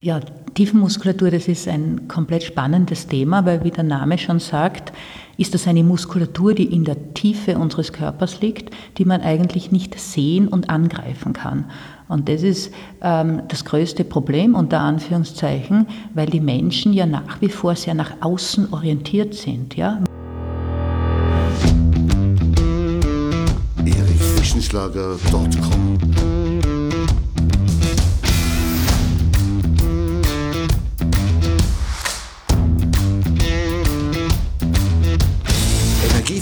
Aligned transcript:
Ja, 0.00 0.20
Tiefenmuskulatur, 0.54 1.32
das 1.32 1.48
ist 1.48 1.66
ein 1.66 2.06
komplett 2.06 2.44
spannendes 2.44 3.08
Thema, 3.08 3.44
weil 3.44 3.64
wie 3.64 3.72
der 3.72 3.82
Name 3.82 4.16
schon 4.16 4.38
sagt, 4.38 4.92
ist 5.36 5.54
das 5.54 5.66
eine 5.66 5.82
Muskulatur, 5.82 6.54
die 6.54 6.72
in 6.72 6.84
der 6.84 7.14
Tiefe 7.14 7.58
unseres 7.58 7.92
Körpers 7.92 8.40
liegt, 8.40 8.72
die 8.96 9.04
man 9.04 9.22
eigentlich 9.22 9.72
nicht 9.72 9.98
sehen 9.98 10.46
und 10.46 10.70
angreifen 10.70 11.32
kann. 11.32 11.64
Und 12.06 12.28
das 12.28 12.44
ist 12.44 12.72
ähm, 13.02 13.42
das 13.48 13.64
größte 13.64 14.04
Problem 14.04 14.54
unter 14.54 14.78
Anführungszeichen, 14.78 15.88
weil 16.14 16.26
die 16.26 16.38
Menschen 16.38 16.92
ja 16.92 17.04
nach 17.04 17.40
wie 17.40 17.48
vor 17.48 17.74
sehr 17.74 17.94
nach 17.94 18.12
außen 18.20 18.72
orientiert 18.72 19.34
sind. 19.34 19.76
Ja? 19.76 20.00
erichfischenschlager.com 23.84 26.27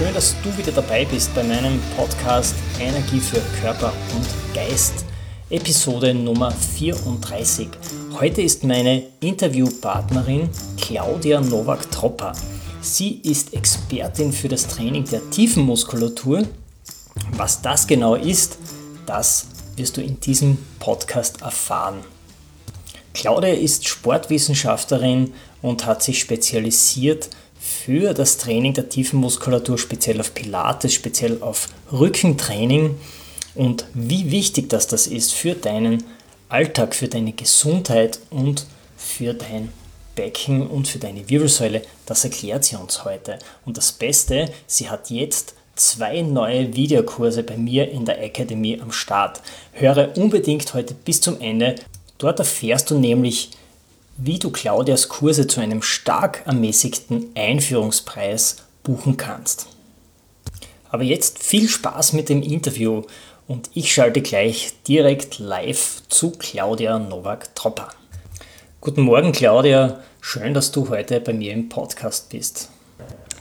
Schön, 0.00 0.14
dass 0.14 0.34
du 0.42 0.56
wieder 0.56 0.72
dabei 0.72 1.04
bist 1.04 1.34
bei 1.34 1.42
meinem 1.42 1.78
Podcast 1.94 2.54
Energie 2.80 3.20
für 3.20 3.42
Körper 3.60 3.92
und 4.16 4.26
Geist, 4.54 5.04
Episode 5.50 6.14
Nummer 6.14 6.50
34. 6.50 7.68
Heute 8.18 8.40
ist 8.40 8.64
meine 8.64 9.02
Interviewpartnerin 9.20 10.48
Claudia 10.78 11.42
Nowak-Tropper. 11.42 12.32
Sie 12.80 13.20
ist 13.24 13.52
Expertin 13.52 14.32
für 14.32 14.48
das 14.48 14.68
Training 14.68 15.04
der 15.04 15.28
Tiefenmuskulatur. 15.28 16.46
Was 17.32 17.60
das 17.60 17.86
genau 17.86 18.14
ist, 18.14 18.56
das 19.04 19.48
wirst 19.76 19.98
du 19.98 20.00
in 20.00 20.18
diesem 20.18 20.56
Podcast 20.78 21.42
erfahren. 21.42 21.98
Claudia 23.12 23.52
ist 23.52 23.86
Sportwissenschaftlerin 23.86 25.34
und 25.60 25.84
hat 25.84 26.02
sich 26.02 26.20
spezialisiert 26.20 27.28
für 27.84 28.12
das 28.12 28.36
Training 28.36 28.74
der 28.74 28.88
tiefen 28.88 29.20
Muskulatur, 29.20 29.78
speziell 29.78 30.20
auf 30.20 30.34
Pilates, 30.34 30.92
speziell 30.92 31.38
auf 31.40 31.68
Rückentraining 31.90 32.96
und 33.54 33.86
wie 33.94 34.30
wichtig 34.30 34.68
das, 34.68 34.86
das 34.86 35.06
ist 35.06 35.32
für 35.32 35.54
deinen 35.54 36.04
Alltag, 36.50 36.94
für 36.94 37.08
deine 37.08 37.32
Gesundheit 37.32 38.20
und 38.30 38.66
für 38.96 39.32
dein 39.32 39.72
Becken 40.14 40.66
und 40.66 40.88
für 40.88 40.98
deine 40.98 41.28
Wirbelsäule, 41.28 41.82
das 42.04 42.24
erklärt 42.24 42.64
sie 42.64 42.76
uns 42.76 43.04
heute. 43.04 43.38
Und 43.64 43.78
das 43.78 43.92
Beste, 43.92 44.50
sie 44.66 44.90
hat 44.90 45.08
jetzt 45.08 45.54
zwei 45.74 46.20
neue 46.20 46.74
Videokurse 46.74 47.42
bei 47.42 47.56
mir 47.56 47.90
in 47.90 48.04
der 48.04 48.22
Akademie 48.22 48.78
am 48.78 48.92
Start. 48.92 49.40
Höre 49.72 50.16
unbedingt 50.18 50.74
heute 50.74 50.92
bis 50.94 51.22
zum 51.22 51.40
Ende. 51.40 51.76
Dort 52.18 52.40
erfährst 52.40 52.90
du 52.90 52.98
nämlich, 52.98 53.50
wie 54.22 54.38
du 54.38 54.50
Claudias 54.50 55.08
Kurse 55.08 55.46
zu 55.46 55.60
einem 55.60 55.80
stark 55.80 56.42
ermäßigten 56.44 57.30
Einführungspreis 57.34 58.56
buchen 58.82 59.16
kannst. 59.16 59.68
Aber 60.90 61.02
jetzt 61.04 61.42
viel 61.42 61.68
Spaß 61.68 62.12
mit 62.12 62.28
dem 62.28 62.42
Interview 62.42 63.02
und 63.48 63.70
ich 63.72 63.92
schalte 63.92 64.20
gleich 64.20 64.74
direkt 64.86 65.38
live 65.38 66.02
zu 66.08 66.32
Claudia 66.32 66.98
Nowak-Tropper. 66.98 67.88
Guten 68.82 69.02
Morgen, 69.02 69.32
Claudia. 69.32 70.00
Schön, 70.20 70.52
dass 70.52 70.70
du 70.70 70.90
heute 70.90 71.20
bei 71.20 71.32
mir 71.32 71.54
im 71.54 71.70
Podcast 71.70 72.28
bist. 72.28 72.68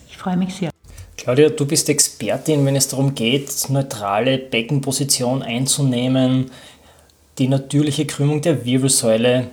Ich 0.10 0.18
freue 0.18 0.38
mich 0.38 0.56
sehr. 0.56 0.72
Claudia, 1.18 1.50
du 1.50 1.66
bist 1.66 1.90
Expertin, 1.90 2.66
wenn 2.66 2.78
es 2.78 2.88
darum 2.88 3.14
geht, 3.16 3.70
neutrale 3.70 4.38
Beckenposition 4.38 5.44
einzunehmen, 5.44 6.52
die 7.38 7.50
natürliche 7.50 8.06
Krümmung 8.06 8.42
der 8.42 8.64
Wirbelsäule 8.64 9.50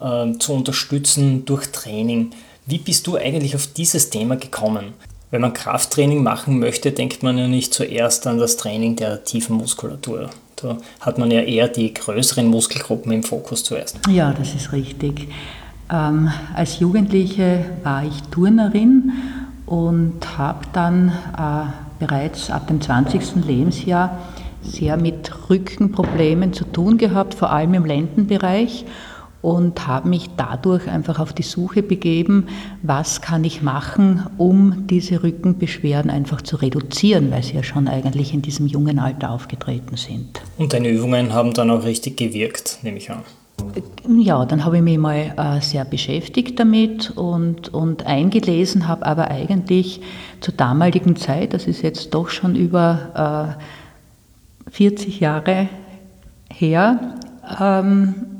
äh, 0.00 0.32
zu 0.38 0.52
unterstützen 0.52 1.44
durch 1.44 1.66
Training. 1.68 2.30
Wie 2.66 2.78
bist 2.78 3.06
du 3.06 3.16
eigentlich 3.16 3.54
auf 3.54 3.66
dieses 3.66 4.10
Thema 4.10 4.36
gekommen? 4.36 4.94
Wenn 5.30 5.40
man 5.40 5.52
Krafttraining 5.52 6.22
machen 6.22 6.58
möchte, 6.60 6.92
denkt 6.92 7.22
man 7.22 7.36
ja 7.36 7.48
nicht 7.48 7.74
zuerst 7.74 8.26
an 8.26 8.38
das 8.38 8.56
Training 8.56 8.96
der 8.96 9.24
tiefen 9.24 9.56
Muskulatur. 9.56 10.30
Da 10.56 10.78
hat 11.00 11.18
man 11.18 11.30
ja 11.30 11.40
eher 11.40 11.68
die 11.68 11.92
größeren 11.92 12.46
Muskelgruppen 12.46 13.10
im 13.12 13.22
Fokus 13.22 13.64
zuerst. 13.64 13.98
Ja, 14.08 14.32
das 14.32 14.54
ist 14.54 14.72
richtig. 14.72 15.28
Ähm, 15.92 16.30
als 16.54 16.78
Jugendliche 16.78 17.64
war 17.82 18.04
ich 18.04 18.22
Turnerin 18.30 19.12
und 19.66 20.38
habe 20.38 20.60
dann 20.72 21.08
äh, 21.08 22.04
bereits 22.04 22.50
ab 22.50 22.68
dem 22.68 22.80
20. 22.80 23.44
Lebensjahr 23.46 24.18
sehr 24.62 24.96
mit 24.96 25.30
Rückenproblemen 25.50 26.52
zu 26.52 26.64
tun 26.64 26.96
gehabt, 26.96 27.34
vor 27.34 27.50
allem 27.50 27.74
im 27.74 27.84
Lendenbereich 27.84 28.84
und 29.44 29.86
habe 29.86 30.08
mich 30.08 30.30
dadurch 30.38 30.88
einfach 30.88 31.18
auf 31.18 31.34
die 31.34 31.42
Suche 31.42 31.82
begeben, 31.82 32.46
was 32.82 33.20
kann 33.20 33.44
ich 33.44 33.60
machen, 33.60 34.24
um 34.38 34.86
diese 34.86 35.22
Rückenbeschwerden 35.22 36.10
einfach 36.10 36.40
zu 36.40 36.56
reduzieren, 36.56 37.30
weil 37.30 37.42
sie 37.42 37.54
ja 37.54 37.62
schon 37.62 37.86
eigentlich 37.86 38.32
in 38.32 38.40
diesem 38.40 38.66
jungen 38.66 38.98
Alter 38.98 39.30
aufgetreten 39.30 39.98
sind. 39.98 40.40
Und 40.56 40.72
deine 40.72 40.88
Übungen 40.88 41.34
haben 41.34 41.52
dann 41.52 41.70
auch 41.70 41.84
richtig 41.84 42.16
gewirkt, 42.16 42.78
nehme 42.80 42.96
ich 42.96 43.10
an. 43.10 43.20
Ja, 44.08 44.46
dann 44.46 44.64
habe 44.64 44.78
ich 44.78 44.82
mich 44.82 44.96
mal 44.96 45.34
äh, 45.36 45.60
sehr 45.60 45.84
beschäftigt 45.84 46.58
damit 46.58 47.10
und, 47.10 47.68
und 47.74 48.06
eingelesen, 48.06 48.88
habe 48.88 49.04
aber 49.04 49.30
eigentlich 49.30 50.00
zur 50.40 50.54
damaligen 50.54 51.16
Zeit, 51.16 51.52
das 51.52 51.66
ist 51.66 51.82
jetzt 51.82 52.14
doch 52.14 52.30
schon 52.30 52.56
über 52.56 53.56
äh, 54.70 54.70
40 54.70 55.20
Jahre 55.20 55.68
her, 56.50 57.18
ähm, 57.60 58.33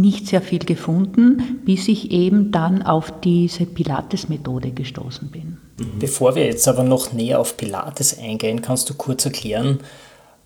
nicht 0.00 0.26
sehr 0.26 0.42
viel 0.42 0.60
gefunden, 0.60 1.60
bis 1.64 1.88
ich 1.88 2.10
eben 2.10 2.50
dann 2.52 2.82
auf 2.82 3.12
diese 3.20 3.66
Pilates-Methode 3.66 4.70
gestoßen 4.70 5.28
bin. 5.28 5.58
Bevor 5.98 6.34
wir 6.34 6.44
jetzt 6.44 6.66
aber 6.66 6.82
noch 6.82 7.12
näher 7.12 7.40
auf 7.40 7.56
Pilates 7.56 8.18
eingehen, 8.18 8.62
kannst 8.62 8.90
du 8.90 8.94
kurz 8.94 9.24
erklären, 9.24 9.80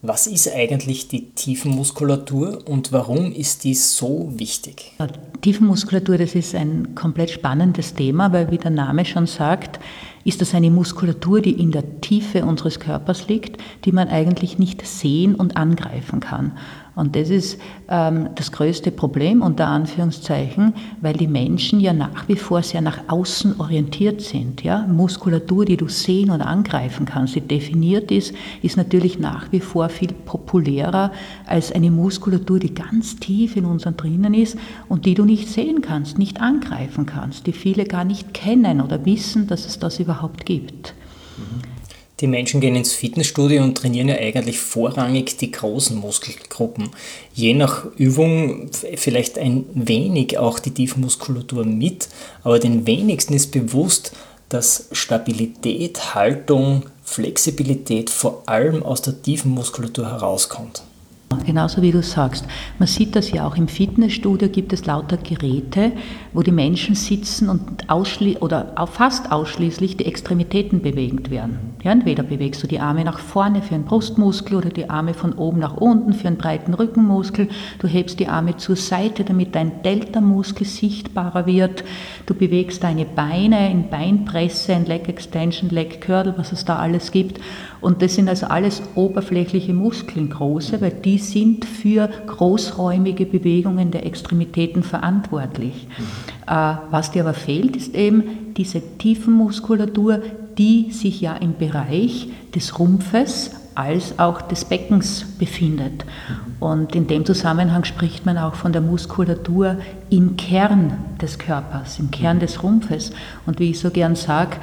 was 0.04 0.26
ist 0.26 0.52
eigentlich 0.52 1.06
die 1.06 1.30
Tiefenmuskulatur 1.30 2.68
und 2.68 2.91
warum 2.91 3.30
ist 3.30 3.62
die 3.62 3.74
so 3.74 4.32
wichtig? 4.34 4.92
Ja, 4.98 5.06
Tiefenmuskulatur, 5.42 6.18
das 6.18 6.34
ist 6.34 6.56
ein 6.56 6.96
komplett 6.96 7.30
spannendes 7.30 7.94
Thema, 7.94 8.32
weil 8.32 8.50
wie 8.50 8.58
der 8.58 8.72
Name 8.72 9.04
schon 9.04 9.28
sagt, 9.28 9.78
ist 10.24 10.41
das 10.41 10.54
eine 10.54 10.72
Muskulatur, 10.72 11.41
die 11.41 11.52
in 11.52 11.70
der 11.70 12.00
Tiefe 12.00 12.44
unseres 12.44 12.80
Körpers 12.80 13.28
liegt, 13.28 13.62
die 13.84 13.92
man 13.92 14.08
eigentlich 14.08 14.58
nicht 14.58 14.84
sehen 14.84 15.36
und 15.36 15.56
angreifen 15.56 16.18
kann. 16.18 16.58
Und 16.94 17.16
das 17.16 17.30
ist 17.30 17.58
ähm, 17.88 18.28
das 18.34 18.53
größte 18.53 18.91
Problem 18.91 19.41
unter 19.41 19.66
Anführungszeichen, 19.66 20.75
weil 21.00 21.14
die 21.14 21.26
Menschen 21.26 21.80
ja 21.80 21.94
nach 21.94 22.28
wie 22.28 22.36
vor 22.36 22.62
sehr 22.62 22.82
nach 22.82 23.00
außen 23.08 23.58
orientiert 23.60 24.20
sind. 24.20 24.62
Ja? 24.62 24.86
Muskulatur, 24.86 25.64
die 25.64 25.78
du 25.78 25.88
sehen 25.88 26.30
und 26.30 26.42
angreifen 26.42 27.06
kannst, 27.06 27.34
die 27.34 27.41
definiert 27.41 28.10
ist, 28.10 28.34
ist 28.62 28.76
natürlich 28.76 29.19
nach 29.19 29.50
wie 29.53 29.60
vor 29.60 29.88
viel 29.88 30.12
populärer 30.12 31.12
als 31.47 31.72
eine 31.72 31.91
Muskulatur, 31.91 32.58
die 32.58 32.75
ganz 32.75 33.16
tief 33.16 33.56
in 33.56 33.64
uns 33.64 33.84
drinnen 33.84 34.34
ist 34.34 34.59
und 34.88 35.06
die 35.06 35.14
du 35.14 35.24
nicht 35.24 35.48
sehen 35.48 35.80
kannst, 35.80 36.19
nicht 36.19 36.41
angreifen 36.41 37.06
kannst, 37.06 37.47
die 37.47 37.53
viele 37.53 37.84
gar 37.84 38.04
nicht 38.04 38.34
kennen 38.34 38.80
oder 38.80 39.04
wissen, 39.06 39.47
dass 39.47 39.66
es 39.66 39.78
das 39.78 39.98
überhaupt 39.98 40.44
gibt. 40.44 40.94
Mhm. 41.39 41.72
Die 42.22 42.28
Menschen 42.28 42.60
gehen 42.60 42.77
ins 42.77 42.92
Fitnessstudio 42.92 43.65
und 43.65 43.77
trainieren 43.77 44.09
ja 44.09 44.15
eigentlich 44.15 44.60
vorrangig 44.60 45.39
die 45.39 45.51
großen 45.51 45.98
Muskelgruppen. 45.98 46.91
Je 47.34 47.53
nach 47.53 47.84
Übung 47.97 48.71
vielleicht 48.95 49.39
ein 49.39 49.65
wenig 49.74 50.39
auch 50.39 50.60
die 50.60 50.71
Tiefmuskulatur 50.71 51.65
mit, 51.65 52.09
aber 52.45 52.60
den 52.60 52.86
wenigsten 52.86 53.34
ist 53.34 53.51
bewusst, 53.51 54.13
dass 54.48 54.86
Stabilität, 54.92 56.15
Haltung, 56.15 56.84
Flexibilität 57.03 58.09
vor 58.09 58.45
allem 58.47 58.84
aus 58.84 59.03
der 59.03 59.21
tiefen 59.21 59.51
Muskulatur 59.51 60.07
herauskommt. 60.07 60.84
Genauso 61.44 61.82
wie 61.82 61.90
du 61.90 62.02
sagst. 62.02 62.44
Man 62.78 62.86
sieht 62.86 63.16
das 63.16 63.30
ja 63.30 63.46
auch 63.46 63.56
im 63.56 63.68
Fitnessstudio, 63.68 64.48
gibt 64.48 64.72
es 64.72 64.86
lauter 64.86 65.16
Geräte, 65.16 65.92
wo 66.32 66.42
die 66.42 66.52
Menschen 66.52 66.94
sitzen 66.94 67.48
und 67.48 67.90
ausschli 67.90 68.38
oder 68.38 68.74
fast 68.90 69.32
ausschließlich 69.32 69.96
die 69.96 70.06
Extremitäten 70.06 70.82
bewegt 70.82 71.30
werden. 71.30 71.58
Ja, 71.82 71.92
entweder 71.92 72.22
bewegst 72.22 72.62
du 72.62 72.66
die 72.66 72.78
Arme 72.80 73.04
nach 73.04 73.18
vorne 73.18 73.62
für 73.62 73.74
einen 73.74 73.84
Brustmuskel 73.84 74.56
oder 74.56 74.70
die 74.70 74.88
Arme 74.88 75.14
von 75.14 75.32
oben 75.32 75.58
nach 75.58 75.76
unten 75.76 76.12
für 76.12 76.28
einen 76.28 76.38
breiten 76.38 76.74
Rückenmuskel. 76.74 77.48
Du 77.78 77.88
hebst 77.88 78.20
die 78.20 78.28
Arme 78.28 78.56
zur 78.56 78.76
Seite, 78.76 79.24
damit 79.24 79.54
dein 79.54 79.82
Delta-Muskel 79.82 80.66
sichtbarer 80.66 81.46
wird. 81.46 81.84
Du 82.26 82.34
bewegst 82.34 82.84
deine 82.84 83.04
Beine 83.04 83.70
in 83.70 83.90
Beinpresse, 83.90 84.72
in 84.72 84.86
Leg 84.86 85.08
Extension, 85.08 85.70
Leg 85.70 86.00
Curl, 86.00 86.34
was 86.36 86.52
es 86.52 86.64
da 86.64 86.76
alles 86.76 87.10
gibt. 87.10 87.40
Und 87.80 88.00
das 88.00 88.14
sind 88.14 88.28
also 88.28 88.46
alles 88.46 88.80
oberflächliche 88.94 89.74
Muskeln, 89.74 90.30
große, 90.30 90.80
weil 90.80 90.92
die 90.92 91.18
sind 91.30 91.65
für 91.65 92.09
großräumige 92.27 93.27
Bewegungen 93.27 93.91
der 93.91 94.04
Extremitäten 94.07 94.83
verantwortlich. 94.83 95.86
Äh, 96.47 96.74
was 96.91 97.10
dir 97.13 97.22
aber 97.22 97.34
fehlt, 97.34 97.77
ist 97.77 97.95
eben 97.95 98.54
diese 98.57 98.80
Tiefenmuskulatur, 98.98 100.22
die 100.59 100.91
sich 100.91 101.21
ja 101.21 101.34
im 101.34 101.57
Bereich 101.57 102.28
des 102.54 102.78
Rumpfes 102.78 103.53
als 103.74 104.19
auch 104.19 104.42
des 104.42 104.65
Beckens 104.66 105.24
befindet. 105.39 106.04
Und 106.60 106.95
in 106.95 107.07
dem 107.07 107.25
Zusammenhang 107.25 107.84
spricht 107.84 108.27
man 108.27 108.39
auch 108.39 108.54
von 108.54 108.72
der 108.72 108.83
Muskulatur 108.83 109.78
im 110.10 110.36
Kern 110.36 110.98
des 111.21 111.39
Körpers, 111.39 111.98
im 111.98 112.10
Kern 112.10 112.39
des 112.39 112.63
Rumpfes. 112.63 113.13
Und 113.47 113.59
wie 113.59 113.71
ich 113.71 113.78
so 113.78 113.91
gern 113.91 114.15
sage, 114.15 114.57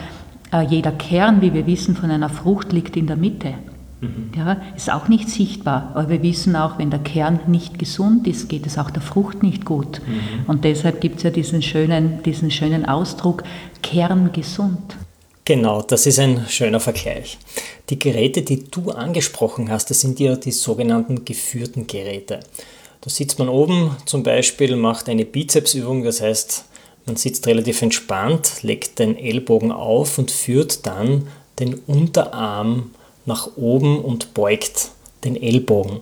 äh, 0.52 0.62
jeder 0.62 0.92
Kern, 0.92 1.42
wie 1.42 1.54
wir 1.54 1.66
wissen, 1.66 1.96
von 1.96 2.12
einer 2.12 2.30
Frucht 2.30 2.72
liegt 2.72 2.96
in 2.96 3.08
der 3.08 3.18
Mitte. 3.18 3.54
Mhm. 4.02 4.32
Ja, 4.36 4.62
ist 4.76 4.92
auch 4.92 5.10
nicht 5.10 5.30
sichtbar, 5.30 5.92
aber 5.94 6.10
wir 6.10 6.24
wissen 6.24 6.56
auch, 6.56 6.78
wenn 6.78 6.90
der 6.90 7.00
Kern 7.00 7.42
nicht 7.48 7.78
gesund 7.78 8.28
ist, 8.28 8.48
geht 8.48 8.66
es 8.66 8.78
auch 8.78 8.92
der 8.92 9.02
Frucht 9.02 9.44
nicht 9.44 9.66
gut. 9.66 10.02
Mhm. 10.08 10.46
Und 10.48 10.64
deshalb 10.64 11.02
gibt 11.02 11.18
es 11.18 11.24
ja 11.24 11.30
diesen 11.30 11.62
schönen, 11.62 12.24
diesen 12.24 12.50
schönen 12.50 12.86
Ausdruck, 12.86 13.44
kerngesund. 13.82 14.96
Genau, 15.44 15.82
das 15.82 16.06
ist 16.06 16.20
ein 16.20 16.46
schöner 16.48 16.80
Vergleich. 16.80 17.38
Die 17.90 17.98
Geräte, 17.98 18.44
die 18.44 18.66
du 18.70 18.92
angesprochen 18.92 19.70
hast, 19.70 19.90
das 19.90 20.00
sind 20.00 20.20
ja 20.20 20.36
die 20.36 20.52
sogenannten 20.52 21.26
geführten 21.26 21.88
Geräte. 21.88 22.42
Da 23.02 23.10
sitzt 23.10 23.40
man 23.40 23.50
oben 23.50 23.96
zum 24.06 24.24
Beispiel, 24.24 24.76
macht 24.76 25.10
eine 25.10 25.26
Bizepsübung, 25.26 26.04
das 26.04 26.22
heißt, 26.22 26.66
man 27.06 27.16
sitzt 27.16 27.48
relativ 27.48 27.82
entspannt, 27.82 28.62
legt 28.62 29.00
den 29.00 29.18
Ellbogen 29.18 29.72
auf 29.72 30.20
und 30.20 30.30
führt 30.30 30.86
dann 30.86 31.28
den 31.58 31.74
Unterarm 31.88 32.92
nach 33.30 33.56
oben 33.56 34.02
und 34.02 34.34
beugt 34.34 34.90
den 35.24 35.42
Ellbogen. 35.42 36.02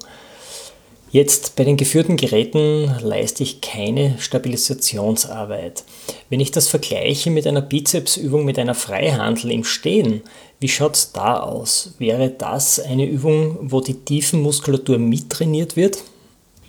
Jetzt 1.11 1.55
bei 1.55 1.63
den 1.63 1.77
geführten 1.77 2.17
Geräten 2.17 2.91
leiste 3.01 3.41
ich 3.41 3.61
keine 3.61 4.15
Stabilisationsarbeit. 4.19 5.83
Wenn 6.29 6.41
ich 6.41 6.51
das 6.51 6.67
vergleiche 6.67 7.31
mit 7.31 7.47
einer 7.47 7.61
Bizepsübung 7.61 8.43
mit 8.43 8.59
einer 8.59 8.73
Freihandel 8.73 9.51
im 9.51 9.63
Stehen, 9.63 10.21
wie 10.59 10.67
schaut 10.67 10.95
es 10.95 11.13
da 11.13 11.39
aus? 11.39 11.93
Wäre 11.97 12.29
das 12.29 12.79
eine 12.79 13.05
Übung, 13.05 13.57
wo 13.61 13.79
die 13.79 13.93
Tiefenmuskulatur 13.93 14.97
mittrainiert 14.97 15.75
wird? 15.75 16.03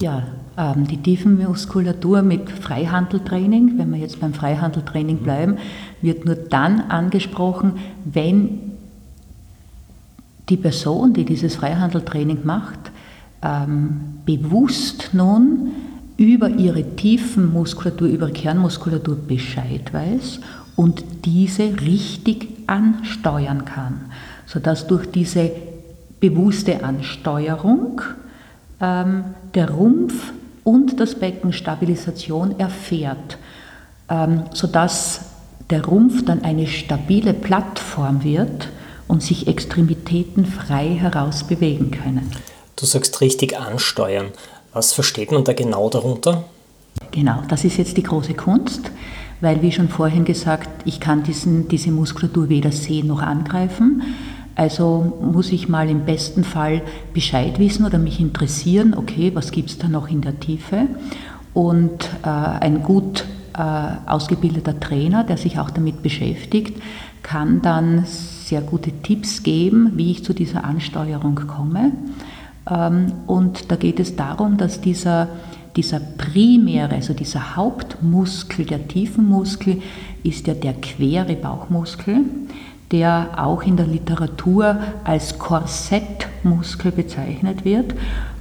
Ja, 0.01 0.29
ähm, 0.57 0.87
die 0.87 0.99
Tiefenmuskulatur 0.99 2.23
mit 2.23 2.49
Freihandeltraining, 2.49 3.79
wenn 3.79 3.91
wir 3.91 3.99
jetzt 3.99 4.21
beim 4.21 4.33
Freihandeltraining 4.33 5.19
bleiben, 5.19 5.59
wird 6.01 6.25
nur 6.25 6.37
dann 6.37 6.83
angesprochen, 6.83 7.81
wenn 8.05 8.78
die 10.49 10.57
Person, 10.57 11.13
die 11.13 11.25
dieses 11.25 11.57
Freihandeltraining 11.57 12.45
macht, 12.45 12.79
ähm, 13.43 14.21
bewusst 14.25 15.11
nun 15.13 15.73
über 16.17 16.49
ihre 16.49 16.97
tiefen 16.97 17.53
Muskulatur, 17.53 18.09
über 18.09 18.31
Kernmuskulatur 18.31 19.17
Bescheid 19.17 19.93
weiß 19.93 20.41
und 20.75 21.05
diese 21.25 21.81
richtig 21.81 22.49
ansteuern 22.67 23.65
kann, 23.65 24.01
sodass 24.47 24.87
durch 24.87 25.11
diese 25.11 25.51
bewusste 26.21 26.83
Ansteuerung 26.83 28.01
ähm, 28.81 29.25
der 29.55 29.71
Rumpf 29.71 30.33
und 30.65 30.99
das 30.99 31.15
Becken 31.15 31.53
Stabilisation 31.53 32.59
erfährt, 32.59 33.39
ähm, 34.09 34.43
sodass 34.53 35.27
der 35.71 35.85
Rumpf 35.85 36.25
dann 36.25 36.43
eine 36.43 36.67
stabile 36.67 37.35
Plattform 37.35 38.25
wird 38.25 38.69
und 39.09 39.23
sich 39.23 39.49
Extremitäten 39.49 40.47
frei 40.47 40.91
heraus 40.91 41.45
bewegen 41.45 41.91
können. 41.91 42.31
Du 42.77 42.87
sagst 42.87 43.21
richtig 43.21 43.59
ansteuern. 43.59 44.27
Was 44.73 44.93
versteht 44.93 45.33
man 45.33 45.45
da 45.45 45.55
genau 45.55 45.91
darunter? 45.91 46.45
Genau, 47.11 47.43
das 47.49 47.65
ist 47.65 47.79
jetzt 47.79 47.97
die 47.97 48.03
große 48.03 48.35
Kunst, 48.35 48.91
weil 49.41 49.63
wie 49.63 49.73
schon 49.73 49.89
vorhin 49.89 50.25
gesagt, 50.25 50.69
ich 50.85 51.01
kann 51.01 51.23
diesen, 51.23 51.69
diese 51.69 51.91
Muskulatur 51.91 52.49
weder 52.49 52.71
sehen 52.71 53.09
noch 53.09 53.23
angreifen. 53.23 54.03
Also 54.55 55.17
muss 55.21 55.53
ich 55.53 55.69
mal 55.69 55.89
im 55.89 56.05
besten 56.05 56.45
Fall 56.45 56.83
Bescheid 57.15 57.59
wissen 57.59 57.87
oder 57.87 57.99
mich 57.99 58.21
interessieren, 58.21 58.95
okay, 58.97 59.31
was 59.35 59.53
gibt 59.53 59.71
es 59.71 59.79
da 59.79 59.89
noch 59.89 60.09
in 60.09 60.21
der 60.21 60.39
Tiefe? 60.39 60.87
Und 61.55 62.11
äh, 62.25 62.29
ein 62.29 62.83
gut 62.83 63.25
äh, 63.57 63.61
ausgebildeter 64.07 64.79
Trainer, 64.79 65.25
der 65.25 65.37
sich 65.37 65.59
auch 65.59 65.71
damit 65.71 66.03
beschäftigt, 66.03 66.81
kann 67.23 67.63
dann 67.63 68.05
sehr 68.49 68.63
gute 68.63 68.91
Tipps 69.03 69.43
geben, 69.43 69.93
wie 69.97 70.11
ich 70.11 70.25
zu 70.25 70.33
dieser 70.33 70.65
Ansteuerung 70.65 71.35
komme. 71.35 71.93
Ähm, 72.71 73.13
und 73.27 73.71
da 73.71 73.77
geht 73.77 74.01
es 74.01 74.17
darum, 74.17 74.57
dass 74.57 74.81
dieser, 74.81 75.29
dieser 75.77 76.01
primäre, 76.01 76.95
also 76.95 77.13
dieser 77.13 77.57
Hauptmuskel, 77.57 78.65
der 78.65 78.89
Tiefenmuskel, 78.89 79.83
ist 80.23 80.47
ja 80.47 80.55
der 80.55 80.75
quere 80.75 81.35
Bauchmuskel, 81.35 82.21
der 82.91 83.31
auch 83.37 83.63
in 83.63 83.77
der 83.77 83.87
Literatur 83.87 84.79
als 85.05 85.39
Korsettmuskel 85.39 86.91
bezeichnet 86.91 87.67
wird. 87.67 87.95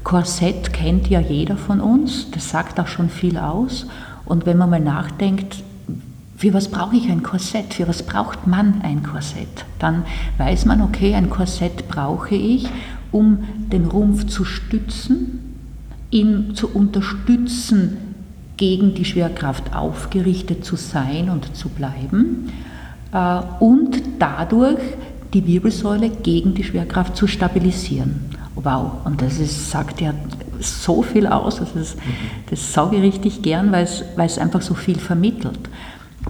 Korsett 0.05 0.71
kennt 0.71 1.09
ja 1.09 1.19
jeder 1.19 1.57
von 1.57 1.81
uns, 1.81 2.31
das 2.31 2.49
sagt 2.49 2.79
auch 2.79 2.87
schon 2.87 3.09
viel 3.09 3.37
aus. 3.37 3.87
Und 4.23 4.45
wenn 4.45 4.57
man 4.57 4.69
mal 4.69 4.79
nachdenkt, 4.79 5.63
für 6.37 6.53
was 6.53 6.67
brauche 6.67 6.95
ich 6.95 7.09
ein 7.09 7.23
Korsett? 7.23 7.73
Für 7.73 7.87
was 7.87 8.03
braucht 8.03 8.45
man 8.45 8.81
ein 8.83 9.01
Korsett? 9.01 9.65
Dann 9.79 10.05
weiß 10.37 10.65
man, 10.65 10.81
okay, 10.81 11.15
ein 11.15 11.31
Korsett 11.31 11.87
brauche 11.87 12.35
ich, 12.35 12.67
um 13.11 13.39
den 13.71 13.85
Rumpf 13.85 14.27
zu 14.27 14.45
stützen, 14.45 15.39
ihn 16.11 16.53
zu 16.53 16.69
unterstützen, 16.69 17.97
gegen 18.55 18.93
die 18.93 19.05
Schwerkraft 19.05 19.75
aufgerichtet 19.75 20.65
zu 20.65 20.75
sein 20.75 21.29
und 21.29 21.55
zu 21.55 21.69
bleiben 21.69 22.51
äh, 23.13 23.39
und 23.59 24.01
dadurch 24.19 24.79
die 25.33 25.45
Wirbelsäule 25.45 26.09
gegen 26.09 26.55
die 26.55 26.63
Schwerkraft 26.63 27.15
zu 27.15 27.27
stabilisieren. 27.27 28.19
Wow, 28.55 29.05
und 29.05 29.21
das 29.21 29.39
ist, 29.39 29.69
sagt 29.69 30.01
ja 30.01 30.13
so 30.59 31.03
viel 31.03 31.27
aus, 31.27 31.57
das, 31.57 31.95
das 32.49 32.73
sage 32.73 32.97
ich 32.97 33.03
richtig 33.03 33.43
gern, 33.43 33.71
weil 33.71 33.85
es 34.25 34.39
einfach 34.39 34.63
so 34.63 34.73
viel 34.73 34.97
vermittelt. 34.97 35.59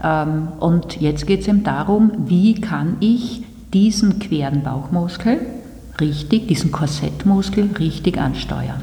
Ähm, 0.03 0.49
und 0.59 0.99
jetzt 1.01 1.27
geht 1.27 1.41
es 1.41 1.47
eben 1.47 1.63
darum, 1.63 2.11
wie 2.25 2.59
kann 2.59 2.97
ich 2.99 3.43
diesen 3.73 4.19
queren 4.19 4.63
Bauchmuskel, 4.63 5.39
richtig, 5.99 6.47
diesen 6.47 6.71
Korsettmuskel 6.71 7.69
richtig 7.79 8.17
ansteuern. 8.17 8.81